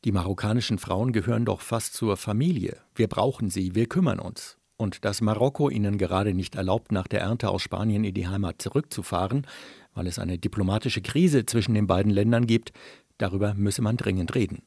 die 0.04 0.12
marokkanischen 0.12 0.78
Frauen 0.78 1.12
gehören 1.12 1.46
doch 1.46 1.62
fast 1.62 1.94
zur 1.94 2.18
Familie. 2.18 2.76
Wir 2.94 3.08
brauchen 3.08 3.48
sie, 3.48 3.74
wir 3.74 3.88
kümmern 3.88 4.20
uns 4.20 4.58
und 4.76 5.04
dass 5.04 5.20
Marokko 5.20 5.70
ihnen 5.70 5.98
gerade 5.98 6.34
nicht 6.34 6.54
erlaubt, 6.54 6.92
nach 6.92 7.06
der 7.06 7.20
Ernte 7.20 7.48
aus 7.50 7.62
Spanien 7.62 8.04
in 8.04 8.14
die 8.14 8.28
Heimat 8.28 8.60
zurückzufahren, 8.60 9.46
weil 9.94 10.06
es 10.06 10.18
eine 10.18 10.38
diplomatische 10.38 11.00
Krise 11.00 11.46
zwischen 11.46 11.74
den 11.74 11.86
beiden 11.86 12.12
Ländern 12.12 12.46
gibt, 12.46 12.72
darüber 13.18 13.54
müsse 13.54 13.80
man 13.82 13.96
dringend 13.96 14.34
reden. 14.34 14.62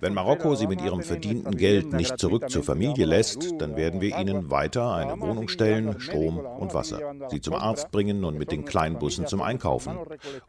Wenn 0.00 0.14
Marokko 0.14 0.56
sie 0.56 0.66
mit 0.66 0.82
ihrem 0.82 1.02
verdienten 1.02 1.56
Geld 1.56 1.92
nicht 1.92 2.18
zurück 2.18 2.50
zur 2.50 2.64
Familie 2.64 3.06
lässt, 3.06 3.60
dann 3.60 3.76
werden 3.76 4.00
wir 4.00 4.18
ihnen 4.18 4.50
weiter 4.50 4.92
eine 4.92 5.20
Wohnung 5.20 5.46
stellen, 5.46 6.00
Strom 6.00 6.38
und 6.38 6.74
Wasser, 6.74 7.14
sie 7.28 7.40
zum 7.40 7.54
Arzt 7.54 7.92
bringen 7.92 8.24
und 8.24 8.36
mit 8.36 8.50
den 8.50 8.64
Kleinbussen 8.64 9.28
zum 9.28 9.40
Einkaufen. 9.42 9.96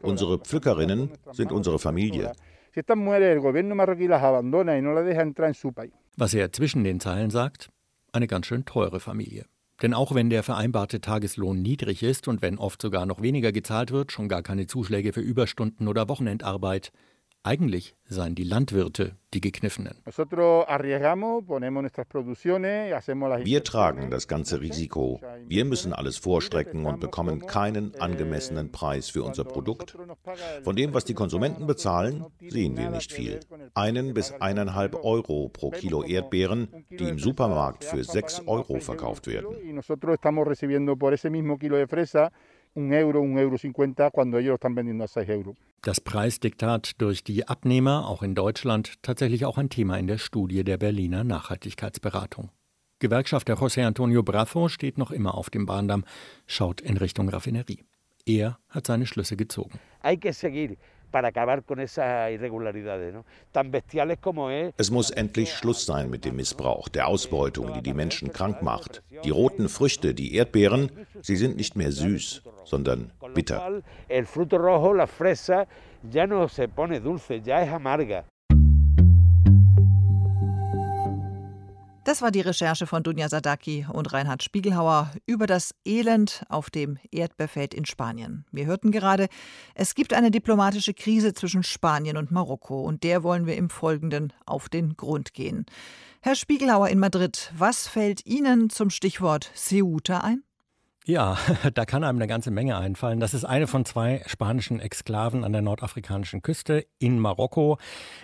Unsere 0.02 0.38
Pflückerinnen 0.38 1.10
sind 1.30 1.52
unsere 1.52 1.78
Familie. 1.78 2.32
Was 6.16 6.34
er 6.34 6.52
zwischen 6.52 6.84
den 6.84 7.00
Zeilen 7.00 7.30
sagt, 7.30 7.68
eine 8.12 8.26
ganz 8.26 8.46
schön 8.46 8.64
teure 8.64 9.00
Familie. 9.00 9.46
Denn 9.82 9.94
auch 9.94 10.14
wenn 10.14 10.30
der 10.30 10.42
vereinbarte 10.42 11.00
Tageslohn 11.00 11.62
niedrig 11.62 12.02
ist 12.02 12.28
und 12.28 12.42
wenn 12.42 12.58
oft 12.58 12.82
sogar 12.82 13.06
noch 13.06 13.22
weniger 13.22 13.50
gezahlt 13.50 13.92
wird, 13.92 14.12
schon 14.12 14.28
gar 14.28 14.42
keine 14.42 14.66
Zuschläge 14.66 15.12
für 15.12 15.20
Überstunden 15.20 15.88
oder 15.88 16.08
Wochenendarbeit, 16.08 16.92
eigentlich 17.42 17.96
seien 18.04 18.34
die 18.34 18.44
Landwirte 18.44 19.16
die 19.32 19.40
Gekniffenen. 19.40 19.96
Wir 23.44 23.64
tragen 23.64 24.10
das 24.10 24.28
ganze 24.28 24.60
Risiko. 24.60 25.20
Wir 25.46 25.64
müssen 25.64 25.92
alles 25.92 26.18
vorstrecken 26.18 26.84
und 26.84 27.00
bekommen 27.00 27.46
keinen 27.46 27.98
angemessenen 27.98 28.72
Preis 28.72 29.08
für 29.08 29.22
unser 29.22 29.44
Produkt. 29.44 29.96
Von 30.64 30.76
dem, 30.76 30.92
was 30.92 31.04
die 31.04 31.14
Konsumenten 31.14 31.66
bezahlen, 31.66 32.26
sehen 32.46 32.76
wir 32.76 32.90
nicht 32.90 33.12
viel. 33.12 33.40
Einen 33.74 34.12
bis 34.12 34.32
eineinhalb 34.32 35.02
Euro 35.02 35.48
pro 35.48 35.70
Kilo 35.70 36.02
Erdbeeren, 36.02 36.84
die 36.90 37.08
im 37.08 37.18
Supermarkt 37.18 37.84
für 37.84 38.04
sechs 38.04 38.42
Euro 38.46 38.80
verkauft 38.80 39.28
werden 39.28 39.54
un 42.74 42.92
euro, 42.92 43.20
un 43.20 43.36
euro 43.38 43.58
cincuenta, 43.58 44.10
cuando 44.10 44.38
ellos 44.38 44.50
lo 44.50 44.54
están 44.54 44.74
vendiendo 44.74 45.04
a 45.04 45.08
6 45.08 45.28
Euro. 45.30 45.56
Das 45.82 46.00
Preisdiktat 46.00 46.92
durch 46.98 47.24
die 47.24 47.48
Abnehmer, 47.48 48.06
auch 48.06 48.22
in 48.22 48.34
Deutschland, 48.34 49.02
tatsächlich 49.02 49.44
auch 49.46 49.58
ein 49.58 49.70
Thema 49.70 49.98
in 49.98 50.06
der 50.06 50.18
Studie 50.18 50.62
der 50.62 50.76
Berliner 50.76 51.24
Nachhaltigkeitsberatung. 51.24 52.50
Gewerkschafter 52.98 53.54
José 53.54 53.86
Antonio 53.86 54.22
Brazo 54.22 54.68
steht 54.68 54.98
noch 54.98 55.10
immer 55.10 55.34
auf 55.34 55.48
dem 55.48 55.64
Bahndamm, 55.64 56.04
schaut 56.46 56.82
in 56.82 56.98
Richtung 56.98 57.30
Raffinerie. 57.30 57.82
Er 58.26 58.58
hat 58.68 58.86
seine 58.86 59.06
Schlüsse 59.06 59.36
gezogen. 59.36 59.78
Hay 60.02 60.18
que 60.18 60.32
seguir 60.32 60.76
es 64.76 64.90
muss 64.90 65.10
endlich 65.10 65.52
Schluss 65.52 65.84
sein 65.86 66.10
mit 66.10 66.24
dem 66.24 66.36
Missbrauch, 66.36 66.88
der 66.88 67.08
Ausbeutung, 67.08 67.72
die 67.74 67.82
die 67.82 67.94
Menschen 67.94 68.32
krank 68.32 68.62
macht. 68.62 69.02
Die 69.24 69.30
roten 69.30 69.68
Früchte, 69.68 70.14
die 70.14 70.34
Erdbeeren, 70.34 70.90
sie 71.20 71.36
sind 71.36 71.56
nicht 71.56 71.76
mehr 71.76 71.92
süß, 71.92 72.42
sondern 72.64 73.12
bitter. 73.34 73.82
Das 82.10 82.22
war 82.22 82.32
die 82.32 82.40
Recherche 82.40 82.88
von 82.88 83.04
Dunja 83.04 83.28
Sadaki 83.28 83.86
und 83.88 84.12
Reinhard 84.12 84.42
Spiegelhauer 84.42 85.12
über 85.26 85.46
das 85.46 85.76
Elend 85.84 86.42
auf 86.48 86.68
dem 86.68 86.98
Erdbeerfeld 87.12 87.72
in 87.72 87.84
Spanien. 87.84 88.44
Wir 88.50 88.66
hörten 88.66 88.90
gerade, 88.90 89.28
es 89.76 89.94
gibt 89.94 90.12
eine 90.12 90.32
diplomatische 90.32 90.92
Krise 90.92 91.34
zwischen 91.34 91.62
Spanien 91.62 92.16
und 92.16 92.32
Marokko 92.32 92.82
und 92.82 93.04
der 93.04 93.22
wollen 93.22 93.46
wir 93.46 93.54
im 93.54 93.70
Folgenden 93.70 94.32
auf 94.44 94.68
den 94.68 94.96
Grund 94.96 95.34
gehen. 95.34 95.66
Herr 96.20 96.34
Spiegelhauer 96.34 96.88
in 96.88 96.98
Madrid, 96.98 97.52
was 97.56 97.86
fällt 97.86 98.26
Ihnen 98.26 98.70
zum 98.70 98.90
Stichwort 98.90 99.48
Ceuta 99.54 100.18
ein? 100.18 100.42
Ja, 101.06 101.38
da 101.74 101.86
kann 101.86 102.02
einem 102.02 102.18
eine 102.18 102.26
ganze 102.26 102.50
Menge 102.50 102.76
einfallen. 102.76 103.20
Das 103.20 103.34
ist 103.34 103.44
eine 103.44 103.68
von 103.68 103.84
zwei 103.84 104.24
spanischen 104.26 104.80
Exklaven 104.80 105.44
an 105.44 105.52
der 105.52 105.62
nordafrikanischen 105.62 106.42
Küste 106.42 106.88
in 106.98 107.20
Marokko. 107.20 107.78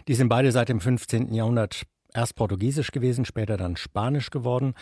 Die 0.08 0.14
sind 0.14 0.28
beide 0.28 0.50
seit 0.50 0.70
dem 0.70 0.80
15. 0.80 1.32
Jahrhundert 1.32 1.86
erst 2.16 2.34
Portugiesisch 2.34 2.90
gewesen, 2.90 3.24
später 3.24 3.56
dann 3.56 3.76
Spanisch 3.76 4.30
geworden. 4.30 4.74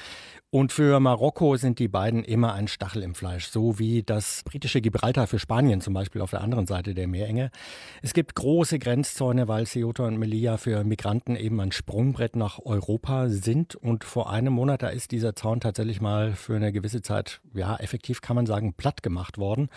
Und 0.51 0.73
für 0.73 1.01
Marokko 1.01 1.57
sind 1.57 1.79
die 1.81 1.89
beiden 1.89 2.23
immer 2.23 2.55
ein 2.55 2.69
Stachel 2.69 3.03
im 3.03 3.15
Fleisch, 3.15 3.49
so 3.49 3.79
wie 3.79 4.03
das 4.05 4.43
britische 4.45 4.81
Gibraltar 4.81 5.27
für 5.27 5.39
Spanien 5.39 5.81
zum 5.81 5.95
Beispiel 5.95 6.21
auf 6.21 6.31
der 6.31 6.43
anderen 6.43 6.67
Seite 6.67 6.95
der 6.95 7.09
Meerenge. 7.09 7.51
Es 8.03 8.15
gibt 8.15 8.37
große 8.37 8.79
Grenzzäune, 8.79 9.49
weil 9.49 9.67
Ceuta 9.67 10.05
und 10.05 10.17
Melilla 10.17 10.57
für 10.57 10.85
Migranten 10.85 11.35
eben 11.35 11.61
ein 11.61 11.73
Sprungbrett 11.73 12.37
nach 12.37 12.61
Europa 12.65 13.29
sind. 13.29 13.75
Und 13.75 14.05
vor 14.05 14.31
einem 14.31 14.53
Monat, 14.53 14.83
da 14.83 14.89
ist 14.89 15.11
dieser 15.11 15.35
Zaun 15.35 15.61
tatsächlich 15.61 16.01
mal 16.01 16.35
für 16.35 16.55
eine 16.55 16.73
gewisse 16.73 17.03
Zeit, 17.03 17.41
ja, 17.53 17.77
effektiv 17.77 18.21
kann 18.21 18.37
man 18.37 18.47
sagen, 18.47 18.75
platt 18.75 19.03
gemacht 19.03 19.39
worden 19.39 19.69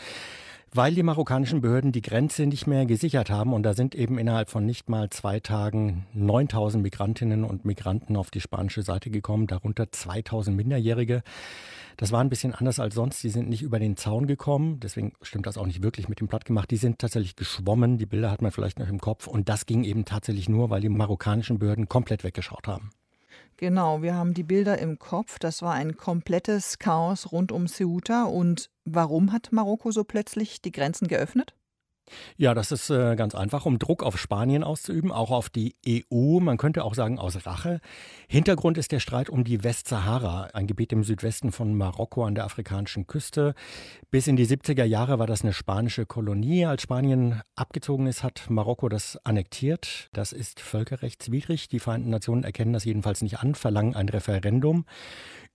weil 0.73 0.93
die 0.93 1.03
marokkanischen 1.03 1.61
Behörden 1.61 1.91
die 1.91 2.01
Grenze 2.01 2.45
nicht 2.45 2.67
mehr 2.67 2.85
gesichert 2.85 3.29
haben. 3.29 3.53
Und 3.53 3.63
da 3.63 3.73
sind 3.73 3.95
eben 3.95 4.17
innerhalb 4.17 4.49
von 4.49 4.65
nicht 4.65 4.89
mal 4.89 5.09
zwei 5.09 5.39
Tagen 5.39 6.05
9000 6.13 6.83
Migrantinnen 6.83 7.43
und 7.43 7.65
Migranten 7.65 8.15
auf 8.15 8.31
die 8.31 8.41
spanische 8.41 8.81
Seite 8.81 9.09
gekommen, 9.09 9.47
darunter 9.47 9.91
2000 9.91 10.55
Minderjährige. 10.55 11.23
Das 11.97 12.11
war 12.11 12.21
ein 12.21 12.29
bisschen 12.29 12.53
anders 12.53 12.79
als 12.79 12.93
sonst. 12.93 13.23
Die 13.23 13.29
sind 13.29 13.49
nicht 13.49 13.63
über 13.63 13.79
den 13.79 13.97
Zaun 13.97 14.27
gekommen. 14.27 14.79
Deswegen 14.79 15.13
stimmt 15.21 15.47
das 15.47 15.57
auch 15.57 15.65
nicht 15.65 15.81
wirklich 15.81 16.09
mit 16.09 16.19
dem 16.19 16.27
Platt 16.27 16.45
gemacht. 16.45 16.69
Die 16.69 16.77
sind 16.77 16.99
tatsächlich 16.99 17.35
geschwommen. 17.35 17.97
Die 17.97 18.05
Bilder 18.05 18.29
hat 18.29 18.41
man 18.41 18.51
vielleicht 18.51 18.77
noch 18.77 18.87
im 18.87 18.99
Kopf. 18.99 19.25
Und 19.25 19.49
das 19.49 19.65
ging 19.65 19.83
eben 19.83 20.05
tatsächlich 20.05 20.47
nur, 20.47 20.69
weil 20.69 20.81
die 20.81 20.89
marokkanischen 20.89 21.57
Behörden 21.57 21.89
komplett 21.89 22.23
weggeschaut 22.23 22.67
haben. 22.67 22.91
Genau, 23.57 24.03
wir 24.03 24.13
haben 24.13 24.35
die 24.35 24.43
Bilder 24.43 24.77
im 24.77 24.99
Kopf. 24.99 25.39
Das 25.39 25.63
war 25.63 25.73
ein 25.73 25.97
komplettes 25.97 26.77
Chaos 26.77 27.31
rund 27.31 27.51
um 27.51 27.67
Ceuta. 27.67 28.25
Und 28.25 28.69
warum 28.85 29.31
hat 29.33 29.51
Marokko 29.51 29.91
so 29.91 30.03
plötzlich 30.03 30.61
die 30.61 30.71
Grenzen 30.71 31.07
geöffnet? 31.07 31.55
Ja, 32.37 32.53
das 32.53 32.71
ist 32.71 32.89
äh, 32.89 33.15
ganz 33.15 33.35
einfach, 33.35 33.65
um 33.65 33.79
Druck 33.79 34.03
auf 34.03 34.17
Spanien 34.17 34.63
auszuüben, 34.63 35.11
auch 35.11 35.31
auf 35.31 35.49
die 35.49 35.75
EU, 35.87 36.39
man 36.39 36.57
könnte 36.57 36.83
auch 36.83 36.95
sagen 36.95 37.19
aus 37.19 37.45
Rache. 37.45 37.79
Hintergrund 38.27 38.77
ist 38.77 38.91
der 38.91 38.99
Streit 38.99 39.29
um 39.29 39.43
die 39.43 39.63
Westsahara, 39.63 40.49
ein 40.53 40.67
Gebiet 40.67 40.93
im 40.93 41.03
Südwesten 41.03 41.51
von 41.51 41.75
Marokko 41.75 42.25
an 42.25 42.35
der 42.35 42.45
afrikanischen 42.45 43.07
Küste. 43.07 43.53
Bis 44.11 44.27
in 44.27 44.35
die 44.35 44.47
70er 44.47 44.83
Jahre 44.83 45.19
war 45.19 45.27
das 45.27 45.43
eine 45.43 45.53
spanische 45.53 46.05
Kolonie. 46.05 46.65
Als 46.65 46.83
Spanien 46.83 47.41
abgezogen 47.55 48.07
ist, 48.07 48.23
hat 48.23 48.49
Marokko 48.49 48.89
das 48.89 49.17
annektiert. 49.23 50.09
Das 50.13 50.31
ist 50.31 50.59
völkerrechtswidrig. 50.59 51.67
Die 51.69 51.79
Vereinten 51.79 52.09
Nationen 52.09 52.43
erkennen 52.43 52.73
das 52.73 52.85
jedenfalls 52.85 53.21
nicht 53.21 53.39
an, 53.39 53.55
verlangen 53.55 53.95
ein 53.95 54.09
Referendum 54.09 54.85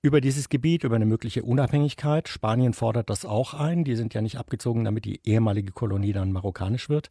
über 0.03 0.21
dieses 0.21 0.49
Gebiet, 0.49 0.83
über 0.83 0.97
eine 0.97 1.07
mögliche 1.07 1.45
Unabhängigkeit. 1.45 2.29
Spanien 2.29 2.75
fordert 2.75 3.09
das 3.09 3.25
auch 3.25 3.55
ein. 3.55 3.85
Die 3.85 3.95
sind 3.95 4.15
ja 4.15 4.21
nicht 4.21 4.37
abgezogen, 4.37 4.85
damit 4.85 5.05
die 5.05 5.21
ehemalige 5.25 5.71
Kolonie 5.71 6.13
dann 6.13 6.33
marokkanisch 6.33 6.89
wird. 6.89 7.09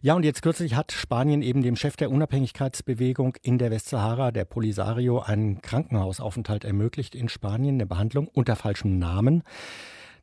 Ja, 0.00 0.14
und 0.14 0.24
jetzt 0.24 0.40
kürzlich 0.40 0.74
hat 0.74 0.92
Spanien 0.92 1.42
eben 1.42 1.62
dem 1.62 1.76
Chef 1.76 1.96
der 1.96 2.10
Unabhängigkeitsbewegung 2.10 3.36
in 3.42 3.58
der 3.58 3.70
Westsahara, 3.70 4.30
der 4.30 4.46
Polisario, 4.46 5.20
einen 5.20 5.60
Krankenhausaufenthalt 5.60 6.64
ermöglicht 6.64 7.14
in 7.14 7.28
Spanien, 7.28 7.74
eine 7.74 7.86
Behandlung 7.86 8.28
unter 8.28 8.56
falschem 8.56 8.98
Namen. 8.98 9.42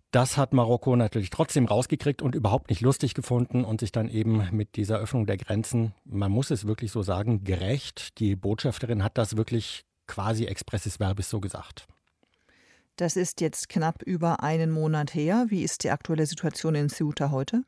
Das 0.10 0.38
hat 0.38 0.54
Marokko 0.54 0.96
natürlich 0.96 1.30
trotzdem 1.30 1.68
rausgekriegt 1.68 2.24
und 2.24 2.34
überhaupt 2.34 2.72
nicht 2.72 2.82
lustig 2.82 3.14
gefunden 3.14 3.64
und 3.64 3.82
sich 3.82 3.92
dann 3.92 4.10
eben 4.10 4.48
mit 4.52 4.76
dieser 4.78 4.98
Öffnung 4.98 5.28
der 5.28 5.38
Grenzen, 5.38 5.94
man 6.06 6.32
muss 6.32 6.50
es 6.50 6.66
wirklich 6.66 6.92
so 6.92 7.04
sagen, 7.04 7.44
gerecht. 7.44 8.18
Die 8.18 8.36
Botschafterin 8.36 9.04
hat 9.04 9.20
das 9.20 9.38
wirklich 9.38 9.84
quasi 10.08 10.46
expressis 10.46 10.98
verbis 10.98 11.30
so 11.30 11.40
gesagt. 11.40 11.86
Das 13.00 13.16
ist 13.16 13.40
jetzt 13.40 13.70
knapp 13.70 14.04
über 14.04 14.44
einen 14.44 14.72
Monat 14.72 15.16
her. 15.16 15.46
Wie 15.48 15.64
ist 15.64 15.86
die 15.86 15.90
aktuelle 15.90 16.26
Situation 16.26 16.76
in 16.76 16.90
Ceuta 16.90 17.32
heute? 17.32 17.64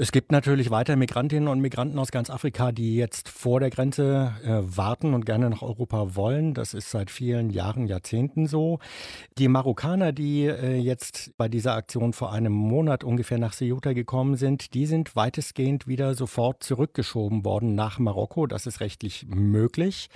Es 0.00 0.12
gibt 0.12 0.30
natürlich 0.30 0.70
weiter 0.70 0.94
Migrantinnen 0.94 1.48
und 1.48 1.58
Migranten 1.58 1.98
aus 1.98 2.12
ganz 2.12 2.30
Afrika, 2.30 2.70
die 2.70 2.94
jetzt 2.94 3.28
vor 3.28 3.58
der 3.58 3.68
Grenze 3.68 4.32
äh, 4.44 4.60
warten 4.62 5.12
und 5.12 5.26
gerne 5.26 5.50
nach 5.50 5.62
Europa 5.62 6.14
wollen. 6.14 6.54
Das 6.54 6.72
ist 6.72 6.92
seit 6.92 7.10
vielen 7.10 7.50
Jahren, 7.50 7.88
Jahrzehnten 7.88 8.46
so. 8.46 8.78
Die 9.38 9.48
Marokkaner, 9.48 10.12
die 10.12 10.44
äh, 10.44 10.76
jetzt 10.76 11.36
bei 11.36 11.48
dieser 11.48 11.74
Aktion 11.74 12.12
vor 12.12 12.32
einem 12.32 12.52
Monat 12.52 13.02
ungefähr 13.02 13.38
nach 13.38 13.52
Ceuta 13.52 13.92
gekommen 13.92 14.36
sind, 14.36 14.72
die 14.74 14.86
sind 14.86 15.16
weitestgehend 15.16 15.88
wieder 15.88 16.14
sofort 16.14 16.62
zurückgeschoben 16.62 17.44
worden 17.44 17.74
nach 17.74 17.98
Marokko. 17.98 18.46
Das 18.46 18.68
ist 18.68 18.78
rechtlich 18.78 19.26
möglich 19.28 20.10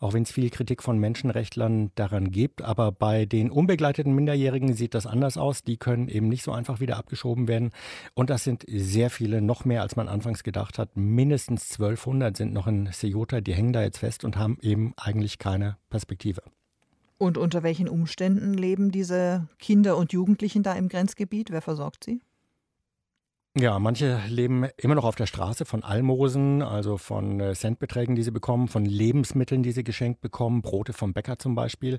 auch 0.00 0.14
wenn 0.14 0.22
es 0.22 0.32
viel 0.32 0.48
Kritik 0.48 0.82
von 0.82 0.98
Menschenrechtlern 0.98 1.92
daran 1.94 2.30
gibt. 2.30 2.62
Aber 2.62 2.90
bei 2.90 3.26
den 3.26 3.50
unbegleiteten 3.50 4.14
Minderjährigen 4.14 4.72
sieht 4.72 4.94
das 4.94 5.06
anders 5.06 5.36
aus. 5.36 5.62
Die 5.62 5.76
können 5.76 6.08
eben 6.08 6.28
nicht 6.28 6.42
so 6.42 6.52
einfach 6.52 6.80
wieder 6.80 6.96
abgeschoben 6.96 7.48
werden. 7.48 7.70
Und 8.14 8.30
das 8.30 8.42
sind 8.42 8.64
sehr 8.66 9.10
viele, 9.10 9.19
noch 9.20 9.64
mehr 9.64 9.82
als 9.82 9.96
man 9.96 10.08
anfangs 10.08 10.42
gedacht 10.42 10.78
hat. 10.78 10.96
Mindestens 10.96 11.72
1200 11.72 12.36
sind 12.36 12.52
noch 12.52 12.66
in 12.66 12.90
Ceuta, 12.92 13.40
die 13.40 13.54
hängen 13.54 13.72
da 13.72 13.82
jetzt 13.82 13.98
fest 13.98 14.24
und 14.24 14.36
haben 14.36 14.58
eben 14.60 14.94
eigentlich 14.96 15.38
keine 15.38 15.76
Perspektive. 15.90 16.42
Und 17.18 17.36
unter 17.36 17.62
welchen 17.62 17.88
Umständen 17.88 18.54
leben 18.54 18.90
diese 18.90 19.46
Kinder 19.58 19.96
und 19.96 20.12
Jugendlichen 20.12 20.62
da 20.62 20.72
im 20.72 20.88
Grenzgebiet? 20.88 21.50
Wer 21.50 21.60
versorgt 21.60 22.04
sie? 22.04 22.20
Ja, 23.58 23.78
manche 23.78 24.20
leben 24.28 24.68
immer 24.76 24.94
noch 24.94 25.04
auf 25.04 25.16
der 25.16 25.26
Straße 25.26 25.64
von 25.64 25.82
Almosen, 25.82 26.62
also 26.62 26.96
von 26.98 27.40
äh, 27.40 27.54
Centbeträgen, 27.54 28.14
die 28.14 28.22
sie 28.22 28.30
bekommen, 28.30 28.68
von 28.68 28.84
Lebensmitteln, 28.84 29.64
die 29.64 29.72
sie 29.72 29.82
geschenkt 29.82 30.20
bekommen, 30.20 30.62
Brote 30.62 30.92
vom 30.92 31.12
Bäcker 31.12 31.38
zum 31.38 31.56
Beispiel. 31.56 31.98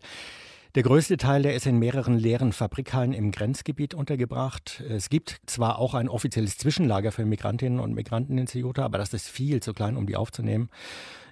Der 0.74 0.84
größte 0.84 1.18
Teil, 1.18 1.42
der 1.42 1.54
ist 1.54 1.66
in 1.66 1.80
mehreren 1.80 2.18
leeren 2.18 2.54
Fabrikhallen 2.54 3.12
im 3.12 3.32
Grenzgebiet 3.32 3.94
untergebracht. 3.94 4.82
Es 4.88 5.10
gibt 5.10 5.42
zwar 5.46 5.80
auch 5.80 5.94
ein 5.94 6.08
offizielles 6.08 6.58
Zwischenlager 6.58 7.12
für 7.12 7.26
Migrantinnen 7.26 7.82
und 7.82 7.94
Migranten 7.94 8.38
in 8.38 8.48
Ceuta, 8.48 8.86
aber 8.86 8.98
das 8.98 9.14
ist 9.14 9.28
viel 9.28 9.62
zu 9.62 9.74
klein, 9.74 9.98
um 9.98 10.08
die 10.08 10.16
aufzunehmen. 10.16 10.70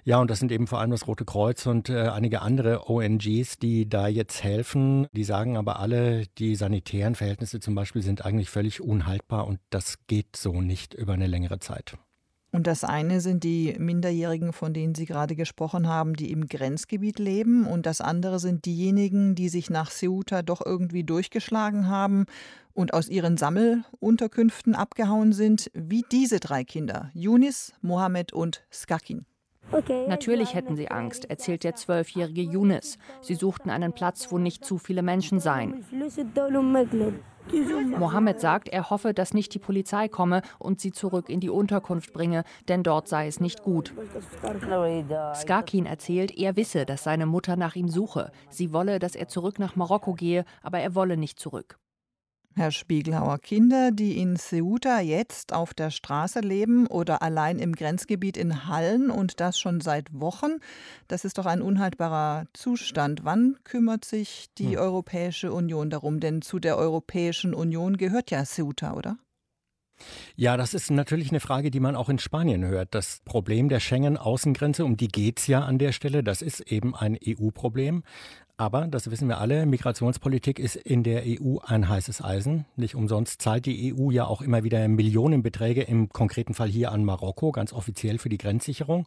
Ja, 0.04 0.18
und 0.18 0.30
das 0.30 0.40
sind 0.40 0.52
eben 0.52 0.66
vor 0.66 0.80
allem 0.80 0.90
das 0.90 1.06
Rote 1.06 1.24
Kreuz 1.24 1.64
und 1.64 1.88
äh, 1.88 2.08
einige 2.08 2.42
andere 2.42 2.90
ONGs, 2.90 3.58
die 3.58 3.88
da 3.88 4.08
jetzt 4.08 4.44
helfen. 4.44 5.06
Die 5.12 5.24
sagen 5.24 5.56
aber 5.56 5.80
alle, 5.80 6.24
die 6.36 6.54
sanitären 6.54 7.14
Verhältnisse 7.14 7.60
zum 7.60 7.74
Beispiel 7.74 8.02
sind 8.02 8.26
eigentlich 8.26 8.50
völlig 8.50 8.82
unhaltbar 8.82 9.46
und 9.46 9.58
das 9.70 10.06
geht 10.06 10.36
so 10.36 10.60
nicht 10.60 10.92
über 10.92 11.14
eine 11.14 11.26
längere 11.26 11.60
Zeit. 11.60 11.96
Und 12.52 12.66
das 12.66 12.82
eine 12.82 13.20
sind 13.20 13.44
die 13.44 13.76
Minderjährigen, 13.78 14.52
von 14.52 14.74
denen 14.74 14.94
Sie 14.96 15.06
gerade 15.06 15.36
gesprochen 15.36 15.88
haben, 15.88 16.14
die 16.14 16.32
im 16.32 16.46
Grenzgebiet 16.46 17.18
leben. 17.18 17.64
Und 17.64 17.86
das 17.86 18.00
andere 18.00 18.40
sind 18.40 18.64
diejenigen, 18.64 19.36
die 19.36 19.48
sich 19.48 19.70
nach 19.70 19.90
Ceuta 19.90 20.42
doch 20.42 20.60
irgendwie 20.64 21.04
durchgeschlagen 21.04 21.88
haben 21.88 22.26
und 22.74 22.92
aus 22.92 23.08
ihren 23.08 23.36
Sammelunterkünften 23.36 24.74
abgehauen 24.74 25.32
sind, 25.32 25.70
wie 25.74 26.04
diese 26.10 26.40
drei 26.40 26.64
Kinder, 26.64 27.10
Yunis, 27.14 27.72
Mohammed 27.82 28.32
und 28.32 28.64
Skakin. 28.72 29.26
Natürlich 30.08 30.54
hätten 30.54 30.76
sie 30.76 30.90
Angst, 30.90 31.30
erzählt 31.30 31.64
der 31.64 31.74
zwölfjährige 31.74 32.42
Younes. 32.42 32.98
Sie 33.20 33.34
suchten 33.34 33.70
einen 33.70 33.92
Platz, 33.92 34.30
wo 34.30 34.38
nicht 34.38 34.64
zu 34.64 34.78
viele 34.78 35.02
Menschen 35.02 35.40
seien. 35.40 35.84
Mohammed 37.98 38.40
sagt, 38.40 38.68
er 38.68 38.90
hoffe, 38.90 39.14
dass 39.14 39.34
nicht 39.34 39.54
die 39.54 39.58
Polizei 39.58 40.08
komme 40.08 40.42
und 40.58 40.80
sie 40.80 40.92
zurück 40.92 41.28
in 41.28 41.40
die 41.40 41.50
Unterkunft 41.50 42.12
bringe, 42.12 42.44
denn 42.68 42.82
dort 42.82 43.08
sei 43.08 43.26
es 43.26 43.40
nicht 43.40 43.62
gut. 43.62 43.92
Skarkin 45.34 45.86
erzählt, 45.86 46.36
er 46.36 46.56
wisse, 46.56 46.84
dass 46.86 47.04
seine 47.04 47.26
Mutter 47.26 47.56
nach 47.56 47.76
ihm 47.76 47.88
suche. 47.88 48.30
Sie 48.50 48.72
wolle, 48.72 48.98
dass 48.98 49.14
er 49.14 49.28
zurück 49.28 49.58
nach 49.58 49.76
Marokko 49.76 50.14
gehe, 50.14 50.44
aber 50.62 50.80
er 50.80 50.94
wolle 50.94 51.16
nicht 51.16 51.38
zurück. 51.40 51.78
Herr 52.56 52.72
Spiegelhauer, 52.72 53.38
Kinder, 53.38 53.92
die 53.92 54.18
in 54.18 54.36
Ceuta 54.36 55.00
jetzt 55.00 55.52
auf 55.52 55.72
der 55.72 55.90
Straße 55.90 56.40
leben 56.40 56.88
oder 56.88 57.22
allein 57.22 57.60
im 57.60 57.74
Grenzgebiet 57.74 58.36
in 58.36 58.66
Hallen 58.66 59.10
und 59.10 59.40
das 59.40 59.58
schon 59.58 59.80
seit 59.80 60.12
Wochen, 60.12 60.58
das 61.06 61.24
ist 61.24 61.38
doch 61.38 61.46
ein 61.46 61.62
unhaltbarer 61.62 62.46
Zustand. 62.52 63.24
Wann 63.24 63.56
kümmert 63.62 64.04
sich 64.04 64.48
die 64.58 64.72
hm. 64.72 64.78
Europäische 64.78 65.52
Union 65.52 65.90
darum? 65.90 66.18
Denn 66.18 66.42
zu 66.42 66.58
der 66.58 66.76
Europäischen 66.76 67.54
Union 67.54 67.96
gehört 67.96 68.32
ja 68.32 68.44
Ceuta, 68.44 68.94
oder? 68.94 69.16
Ja, 70.36 70.56
das 70.56 70.74
ist 70.74 70.90
natürlich 70.90 71.30
eine 71.30 71.40
Frage, 71.40 71.70
die 71.70 71.80
man 71.80 71.94
auch 71.94 72.08
in 72.08 72.18
Spanien 72.18 72.64
hört. 72.64 72.94
Das 72.94 73.20
Problem 73.24 73.68
der 73.68 73.80
Schengen-Außengrenze, 73.80 74.84
um 74.84 74.96
die 74.96 75.08
geht 75.08 75.38
es 75.38 75.46
ja 75.46 75.60
an 75.60 75.78
der 75.78 75.92
Stelle, 75.92 76.22
das 76.22 76.42
ist 76.42 76.60
eben 76.60 76.94
ein 76.94 77.18
EU-Problem. 77.24 78.02
Aber, 78.60 78.88
das 78.88 79.10
wissen 79.10 79.26
wir 79.26 79.38
alle, 79.38 79.64
Migrationspolitik 79.64 80.58
ist 80.58 80.76
in 80.76 81.02
der 81.02 81.22
EU 81.24 81.60
ein 81.64 81.88
heißes 81.88 82.22
Eisen. 82.22 82.66
Nicht 82.76 82.94
umsonst 82.94 83.40
zahlt 83.40 83.64
die 83.64 83.94
EU 83.94 84.10
ja 84.10 84.26
auch 84.26 84.42
immer 84.42 84.64
wieder 84.64 84.86
Millionenbeträge, 84.86 85.80
im 85.80 86.10
konkreten 86.10 86.52
Fall 86.52 86.68
hier 86.68 86.92
an 86.92 87.02
Marokko, 87.02 87.52
ganz 87.52 87.72
offiziell 87.72 88.18
für 88.18 88.28
die 88.28 88.36
Grenzsicherung. 88.36 89.06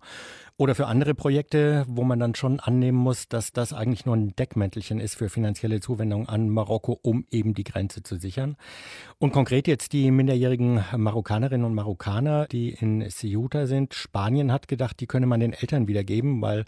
Oder 0.57 0.73
für 0.73 0.87
andere 0.87 1.13
Projekte, 1.13 1.83
wo 1.87 2.03
man 2.03 2.19
dann 2.19 2.33
schon 2.33 2.59
annehmen 2.59 2.97
muss, 2.97 3.27
dass 3.27 3.53
das 3.53 3.73
eigentlich 3.73 4.07
nur 4.07 4.15
ein 4.15 4.35
Deckmäntelchen 4.35 4.99
ist 4.99 5.15
für 5.15 5.29
finanzielle 5.29 5.79
Zuwendungen 5.81 6.27
an 6.27 6.49
Marokko, 6.49 6.99
um 7.03 7.25
eben 7.29 7.53
die 7.53 7.63
Grenze 7.63 8.01
zu 8.01 8.17
sichern. 8.17 8.55
Und 9.19 9.33
konkret 9.33 9.67
jetzt 9.67 9.93
die 9.93 10.09
minderjährigen 10.09 10.83
Marokkanerinnen 10.95 11.65
und 11.65 11.75
Marokkaner, 11.75 12.47
die 12.47 12.69
in 12.69 13.07
Ceuta 13.09 13.67
sind. 13.67 13.93
Spanien 13.93 14.51
hat 14.51 14.67
gedacht, 14.67 14.99
die 14.99 15.07
könne 15.07 15.27
man 15.27 15.39
den 15.39 15.53
Eltern 15.53 15.87
wiedergeben, 15.87 16.41
weil 16.41 16.65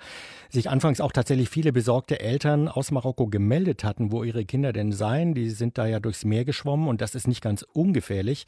sich 0.50 0.70
anfangs 0.70 1.00
auch 1.00 1.12
tatsächlich 1.12 1.50
viele 1.50 1.72
besorgte 1.72 2.20
Eltern 2.20 2.68
aus 2.76 2.92
Marokko 2.92 3.28
gemeldet 3.28 3.84
hatten, 3.84 4.12
wo 4.12 4.24
ihre 4.24 4.46
Kinder 4.46 4.74
denn 4.74 4.92
seien. 4.92 5.34
Die 5.34 5.50
sind 5.50 5.78
da 5.78 5.86
ja 5.86 6.00
durchs 6.00 6.26
Meer 6.26 6.46
geschwommen 6.46 6.88
und 6.88 7.02
das 7.02 7.16
ist 7.16 7.28
nicht 7.28 7.42
ganz 7.42 7.66
ungefährlich. 7.74 8.46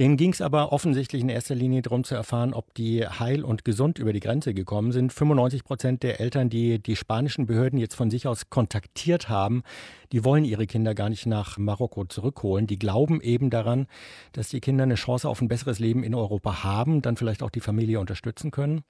Denen 0.00 0.16
ging 0.16 0.32
es 0.32 0.40
aber 0.40 0.72
offensichtlich 0.72 1.22
in 1.22 1.28
erster 1.28 1.54
Linie 1.54 1.80
darum 1.80 2.02
zu 2.02 2.16
erfahren, 2.16 2.52
ob 2.52 2.74
die 2.74 3.06
heil 3.06 3.44
und 3.44 3.64
gesund 3.64 4.00
über 4.00 4.12
die 4.12 4.18
Grenze 4.18 4.52
gekommen 4.52 4.90
sind. 4.90 5.12
95 5.12 5.62
Prozent 5.62 6.02
der 6.02 6.20
Eltern, 6.20 6.50
die 6.50 6.82
die 6.82 6.96
spanischen 6.96 7.46
Behörden 7.46 7.78
jetzt 7.78 7.94
von 7.94 8.10
sich 8.10 8.26
aus 8.26 8.50
kontaktiert 8.50 9.28
haben, 9.28 9.62
die 10.10 10.24
wollen 10.24 10.44
ihre 10.44 10.66
Kinder 10.66 10.96
gar 10.96 11.10
nicht 11.10 11.26
nach 11.26 11.58
Marokko 11.58 12.06
zurückholen. 12.06 12.66
Die 12.66 12.78
glauben 12.78 13.20
eben 13.20 13.50
daran, 13.50 13.86
dass 14.32 14.48
die 14.48 14.60
Kinder 14.60 14.82
eine 14.82 14.96
Chance 14.96 15.28
auf 15.28 15.40
ein 15.40 15.46
besseres 15.46 15.78
Leben 15.78 16.02
in 16.02 16.16
Europa 16.16 16.64
haben, 16.64 17.00
dann 17.00 17.16
vielleicht 17.16 17.44
auch 17.44 17.50
die 17.50 17.60
Familie 17.60 18.00
unterstützen 18.00 18.50
können. 18.50 18.82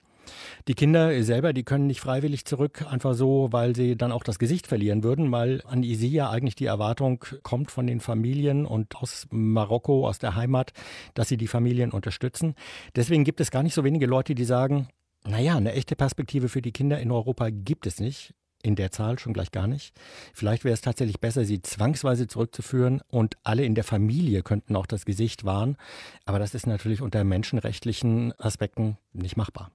Die 0.69 0.75
Kinder 0.75 1.23
selber, 1.23 1.53
die 1.53 1.63
können 1.63 1.87
nicht 1.87 2.01
freiwillig 2.01 2.45
zurück, 2.45 2.85
einfach 2.89 3.15
so, 3.15 3.49
weil 3.51 3.75
sie 3.75 3.97
dann 3.97 4.13
auch 4.13 4.25
das 4.25 4.39
Gesicht 4.39 4.67
verlieren 4.67 5.03
würden, 5.03 5.31
weil 5.33 5.63
an 5.67 5.83
sie 5.83 6.09
ja 6.09 6.31
eigentlich 6.31 6.55
die 6.55 6.67
Erwartung 6.67 7.25
kommt 7.43 7.71
von 7.71 7.87
den 7.87 8.01
Familien 8.01 8.67
und 8.67 8.97
aus 8.97 9.27
Marokko, 9.31 10.09
aus 10.09 10.19
der 10.19 10.35
Heimat, 10.35 10.73
dass 11.15 11.29
sie 11.29 11.37
die 11.37 11.49
Familien 11.49 11.91
unterstützen. 11.91 12.55
Deswegen 12.97 13.25
gibt 13.25 13.41
es 13.41 13.51
gar 13.51 13.63
nicht 13.63 13.75
so 13.75 13.85
wenige 13.85 14.07
Leute, 14.07 14.35
die 14.35 14.45
sagen, 14.45 14.89
naja, 15.27 15.57
eine 15.57 15.73
echte 15.73 15.97
Perspektive 15.97 16.49
für 16.49 16.63
die 16.63 16.73
Kinder 16.73 16.99
in 17.01 17.11
Europa 17.11 17.49
gibt 17.51 17.87
es 17.87 18.01
nicht 18.01 18.35
in 18.65 18.77
der 18.77 18.91
Zahl 18.91 19.19
schon 19.19 19.35
gleich 19.35 19.53
gar 19.53 19.67
nicht. 19.67 19.95
Vielleicht 20.33 20.65
wäre 20.65 20.73
es 20.73 20.81
tatsächlich 20.81 21.21
besser, 21.21 21.45
sie 21.45 21.61
zwangsweise 21.61 22.27
zurückzuführen 22.27 23.03
und 23.09 23.37
alle 23.43 23.65
in 23.65 23.75
der 23.75 23.85
Familie 23.85 24.43
könnten 24.43 24.75
auch 24.75 24.87
das 24.87 25.05
Gesicht 25.05 25.45
wahren. 25.45 25.77
Aber 26.25 26.39
das 26.39 26.55
ist 26.55 26.67
natürlich 26.67 27.03
unter 27.03 27.23
menschenrechtlichen 27.25 28.33
Aspekten 28.41 28.97
nicht 29.13 29.37
machbar. 29.37 29.71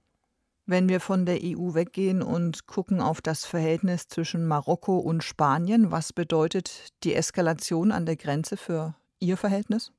Wenn 0.70 0.88
wir 0.88 1.00
von 1.00 1.26
der 1.26 1.40
EU 1.42 1.74
weggehen 1.74 2.22
und 2.22 2.68
gucken 2.68 3.00
auf 3.00 3.20
das 3.20 3.44
Verhältnis 3.44 4.06
zwischen 4.06 4.46
Marokko 4.46 4.98
und 4.98 5.24
Spanien, 5.24 5.90
was 5.90 6.12
bedeutet 6.12 6.90
die 7.02 7.16
Eskalation 7.16 7.90
an 7.90 8.06
der 8.06 8.14
Grenze 8.14 8.56
für 8.56 8.94
Ihr 9.18 9.36
Verhältnis? 9.36 9.90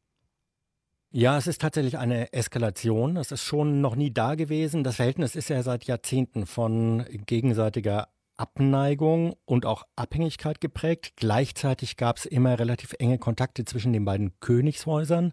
Ja, 1.11 1.37
es 1.37 1.47
ist 1.47 1.59
tatsächlich 1.59 1.97
eine 1.97 2.31
Eskalation. 2.31 3.15
Das 3.15 3.33
ist 3.33 3.43
schon 3.43 3.81
noch 3.81 3.97
nie 3.97 4.13
da 4.13 4.35
gewesen. 4.35 4.85
Das 4.85 4.95
Verhältnis 4.95 5.35
ist 5.35 5.49
ja 5.49 5.61
seit 5.61 5.83
Jahrzehnten 5.83 6.45
von 6.45 7.05
gegenseitiger 7.25 8.07
Abneigung 8.41 9.35
und 9.45 9.67
auch 9.67 9.83
Abhängigkeit 9.95 10.59
geprägt. 10.59 11.13
Gleichzeitig 11.15 11.95
gab 11.95 12.17
es 12.17 12.25
immer 12.25 12.57
relativ 12.57 12.95
enge 12.97 13.19
Kontakte 13.19 13.65
zwischen 13.65 13.93
den 13.93 14.03
beiden 14.03 14.39
Königshäusern. 14.39 15.31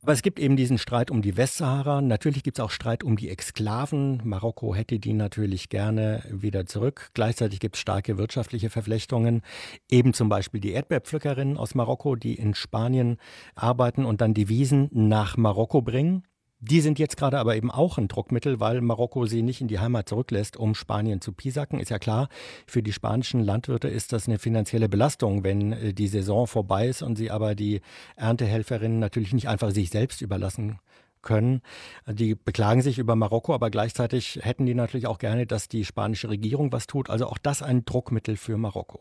Aber 0.00 0.12
es 0.14 0.22
gibt 0.22 0.38
eben 0.38 0.56
diesen 0.56 0.78
Streit 0.78 1.10
um 1.10 1.20
die 1.20 1.36
Westsahara. 1.36 2.00
Natürlich 2.00 2.42
gibt 2.42 2.58
es 2.58 2.64
auch 2.64 2.70
Streit 2.70 3.04
um 3.04 3.16
die 3.16 3.28
Exklaven. 3.28 4.22
Marokko 4.24 4.74
hätte 4.74 4.98
die 4.98 5.12
natürlich 5.12 5.68
gerne 5.68 6.24
wieder 6.30 6.64
zurück. 6.64 7.10
Gleichzeitig 7.12 7.60
gibt 7.60 7.76
es 7.76 7.82
starke 7.82 8.16
wirtschaftliche 8.16 8.70
Verflechtungen. 8.70 9.42
Eben 9.90 10.14
zum 10.14 10.30
Beispiel 10.30 10.60
die 10.62 10.72
Erdbeerpflückerinnen 10.72 11.58
aus 11.58 11.74
Marokko, 11.74 12.16
die 12.16 12.34
in 12.34 12.54
Spanien 12.54 13.18
arbeiten 13.54 14.06
und 14.06 14.22
dann 14.22 14.32
die 14.32 14.48
Wiesen 14.48 14.88
nach 14.90 15.36
Marokko 15.36 15.82
bringen. 15.82 16.24
Die 16.64 16.80
sind 16.80 17.00
jetzt 17.00 17.16
gerade 17.16 17.40
aber 17.40 17.56
eben 17.56 17.72
auch 17.72 17.98
ein 17.98 18.06
Druckmittel, 18.06 18.60
weil 18.60 18.80
Marokko 18.82 19.26
sie 19.26 19.42
nicht 19.42 19.60
in 19.60 19.66
die 19.66 19.80
Heimat 19.80 20.08
zurücklässt, 20.08 20.56
um 20.56 20.76
Spanien 20.76 21.20
zu 21.20 21.32
pisacken. 21.32 21.80
Ist 21.80 21.90
ja 21.90 21.98
klar, 21.98 22.28
für 22.68 22.84
die 22.84 22.92
spanischen 22.92 23.42
Landwirte 23.42 23.88
ist 23.88 24.12
das 24.12 24.28
eine 24.28 24.38
finanzielle 24.38 24.88
Belastung, 24.88 25.42
wenn 25.42 25.72
äh, 25.72 25.92
die 25.92 26.06
Saison 26.06 26.46
vorbei 26.46 26.86
ist 26.86 27.02
und 27.02 27.16
sie 27.16 27.32
aber 27.32 27.56
die 27.56 27.80
Erntehelferinnen 28.14 29.00
natürlich 29.00 29.32
nicht 29.32 29.48
einfach 29.48 29.72
sich 29.72 29.90
selbst 29.90 30.22
überlassen 30.22 30.78
können. 31.20 31.62
Die 32.06 32.36
beklagen 32.36 32.80
sich 32.80 33.00
über 33.00 33.16
Marokko, 33.16 33.54
aber 33.54 33.68
gleichzeitig 33.68 34.38
hätten 34.42 34.64
die 34.64 34.74
natürlich 34.74 35.08
auch 35.08 35.18
gerne, 35.18 35.46
dass 35.46 35.66
die 35.66 35.84
spanische 35.84 36.28
Regierung 36.28 36.70
was 36.70 36.86
tut. 36.86 37.10
Also 37.10 37.26
auch 37.26 37.38
das 37.38 37.62
ein 37.62 37.84
Druckmittel 37.84 38.36
für 38.36 38.56
Marokko. 38.56 39.00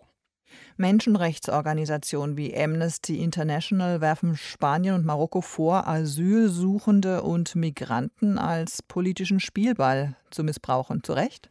Menschenrechtsorganisationen 0.78 2.38
wie 2.38 2.56
Amnesty 2.56 3.22
International 3.22 4.02
werfen 4.02 4.36
Spanien 4.36 4.96
und 4.96 5.06
Marokko 5.06 5.42
vor, 5.42 5.88
Asylsuchende 5.88 7.22
und 7.22 7.56
Migranten 7.56 8.38
als 8.38 8.82
politischen 8.82 9.40
Spielball 9.40 10.16
zu 10.30 10.44
missbrauchen. 10.44 11.04
Zu 11.04 11.14
Recht? 11.14 11.50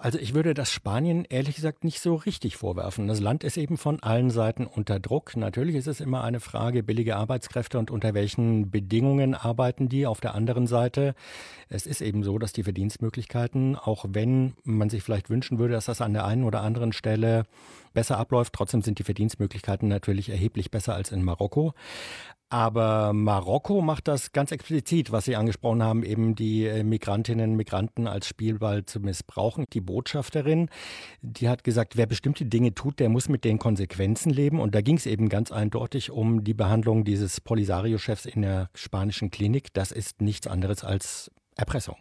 Also 0.00 0.18
ich 0.18 0.34
würde 0.34 0.54
das 0.54 0.70
Spanien 0.70 1.24
ehrlich 1.28 1.56
gesagt 1.56 1.84
nicht 1.84 2.00
so 2.00 2.14
richtig 2.14 2.56
vorwerfen. 2.56 3.08
Das 3.08 3.20
Land 3.20 3.44
ist 3.44 3.56
eben 3.56 3.76
von 3.76 4.02
allen 4.02 4.30
Seiten 4.30 4.66
unter 4.66 5.00
Druck. 5.00 5.36
Natürlich 5.36 5.76
ist 5.76 5.86
es 5.86 6.00
immer 6.00 6.22
eine 6.24 6.40
Frage 6.40 6.82
billige 6.82 7.16
Arbeitskräfte 7.16 7.78
und 7.78 7.90
unter 7.90 8.14
welchen 8.14 8.70
Bedingungen 8.70 9.34
arbeiten 9.34 9.88
die. 9.88 10.06
Auf 10.06 10.20
der 10.20 10.34
anderen 10.34 10.66
Seite, 10.66 11.14
es 11.68 11.86
ist 11.86 12.00
eben 12.00 12.22
so, 12.22 12.38
dass 12.38 12.52
die 12.52 12.62
Verdienstmöglichkeiten, 12.62 13.76
auch 13.76 14.04
wenn 14.08 14.54
man 14.64 14.90
sich 14.90 15.02
vielleicht 15.02 15.30
wünschen 15.30 15.58
würde, 15.58 15.74
dass 15.74 15.86
das 15.86 16.00
an 16.00 16.12
der 16.12 16.24
einen 16.24 16.44
oder 16.44 16.62
anderen 16.62 16.92
Stelle 16.92 17.46
besser 17.96 18.18
abläuft, 18.18 18.52
trotzdem 18.52 18.82
sind 18.82 18.98
die 18.98 19.04
Verdienstmöglichkeiten 19.04 19.88
natürlich 19.88 20.28
erheblich 20.28 20.70
besser 20.70 20.94
als 20.94 21.10
in 21.10 21.24
Marokko. 21.24 21.72
Aber 22.50 23.12
Marokko 23.12 23.80
macht 23.80 24.06
das 24.06 24.30
ganz 24.30 24.52
explizit, 24.52 25.10
was 25.10 25.24
Sie 25.24 25.34
angesprochen 25.34 25.82
haben, 25.82 26.04
eben 26.04 26.36
die 26.36 26.66
äh, 26.66 26.84
Migrantinnen 26.84 27.50
und 27.50 27.56
Migranten 27.56 28.06
als 28.06 28.28
Spielball 28.28 28.84
zu 28.84 29.00
missbrauchen. 29.00 29.64
Die 29.72 29.80
Botschafterin, 29.80 30.68
die 31.22 31.48
hat 31.48 31.64
gesagt, 31.64 31.96
wer 31.96 32.06
bestimmte 32.06 32.44
Dinge 32.44 32.74
tut, 32.74 33.00
der 33.00 33.08
muss 33.08 33.28
mit 33.28 33.44
den 33.44 33.58
Konsequenzen 33.58 34.30
leben. 34.30 34.60
Und 34.60 34.76
da 34.76 34.80
ging 34.82 34.96
es 34.96 35.06
eben 35.06 35.28
ganz 35.28 35.50
eindeutig 35.50 36.12
um 36.12 36.44
die 36.44 36.54
Behandlung 36.54 37.02
dieses 37.02 37.40
Polisario-Chefs 37.40 38.26
in 38.26 38.42
der 38.42 38.70
spanischen 38.74 39.30
Klinik. 39.30 39.72
Das 39.72 39.90
ist 39.90 40.20
nichts 40.20 40.46
anderes 40.46 40.84
als 40.84 41.32
Erpressung. 41.56 41.96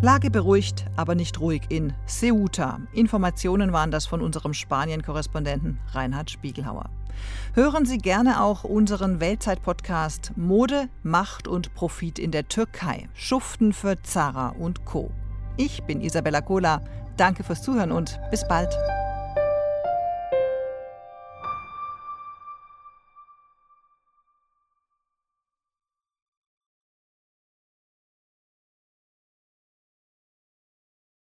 Lage 0.00 0.30
beruhigt, 0.30 0.84
aber 0.94 1.16
nicht 1.16 1.40
ruhig 1.40 1.62
in 1.70 1.92
Ceuta. 2.06 2.78
Informationen 2.92 3.72
waren 3.72 3.90
das 3.90 4.06
von 4.06 4.22
unserem 4.22 4.54
Spanien-Korrespondenten 4.54 5.80
Reinhard 5.90 6.30
Spiegelhauer. 6.30 6.88
Hören 7.54 7.84
Sie 7.84 7.98
gerne 7.98 8.40
auch 8.40 8.62
unseren 8.62 9.18
Weltzeit-Podcast 9.18 10.34
Mode, 10.36 10.88
Macht 11.02 11.48
und 11.48 11.74
Profit 11.74 12.20
in 12.20 12.30
der 12.30 12.46
Türkei. 12.46 13.08
Schuften 13.12 13.72
für 13.72 14.00
Zara 14.02 14.50
und 14.50 14.84
Co. 14.84 15.10
Ich 15.56 15.82
bin 15.82 16.00
Isabella 16.00 16.42
Kola. 16.42 16.80
Danke 17.16 17.42
fürs 17.42 17.62
Zuhören 17.62 17.90
und 17.90 18.20
bis 18.30 18.46
bald. 18.46 18.72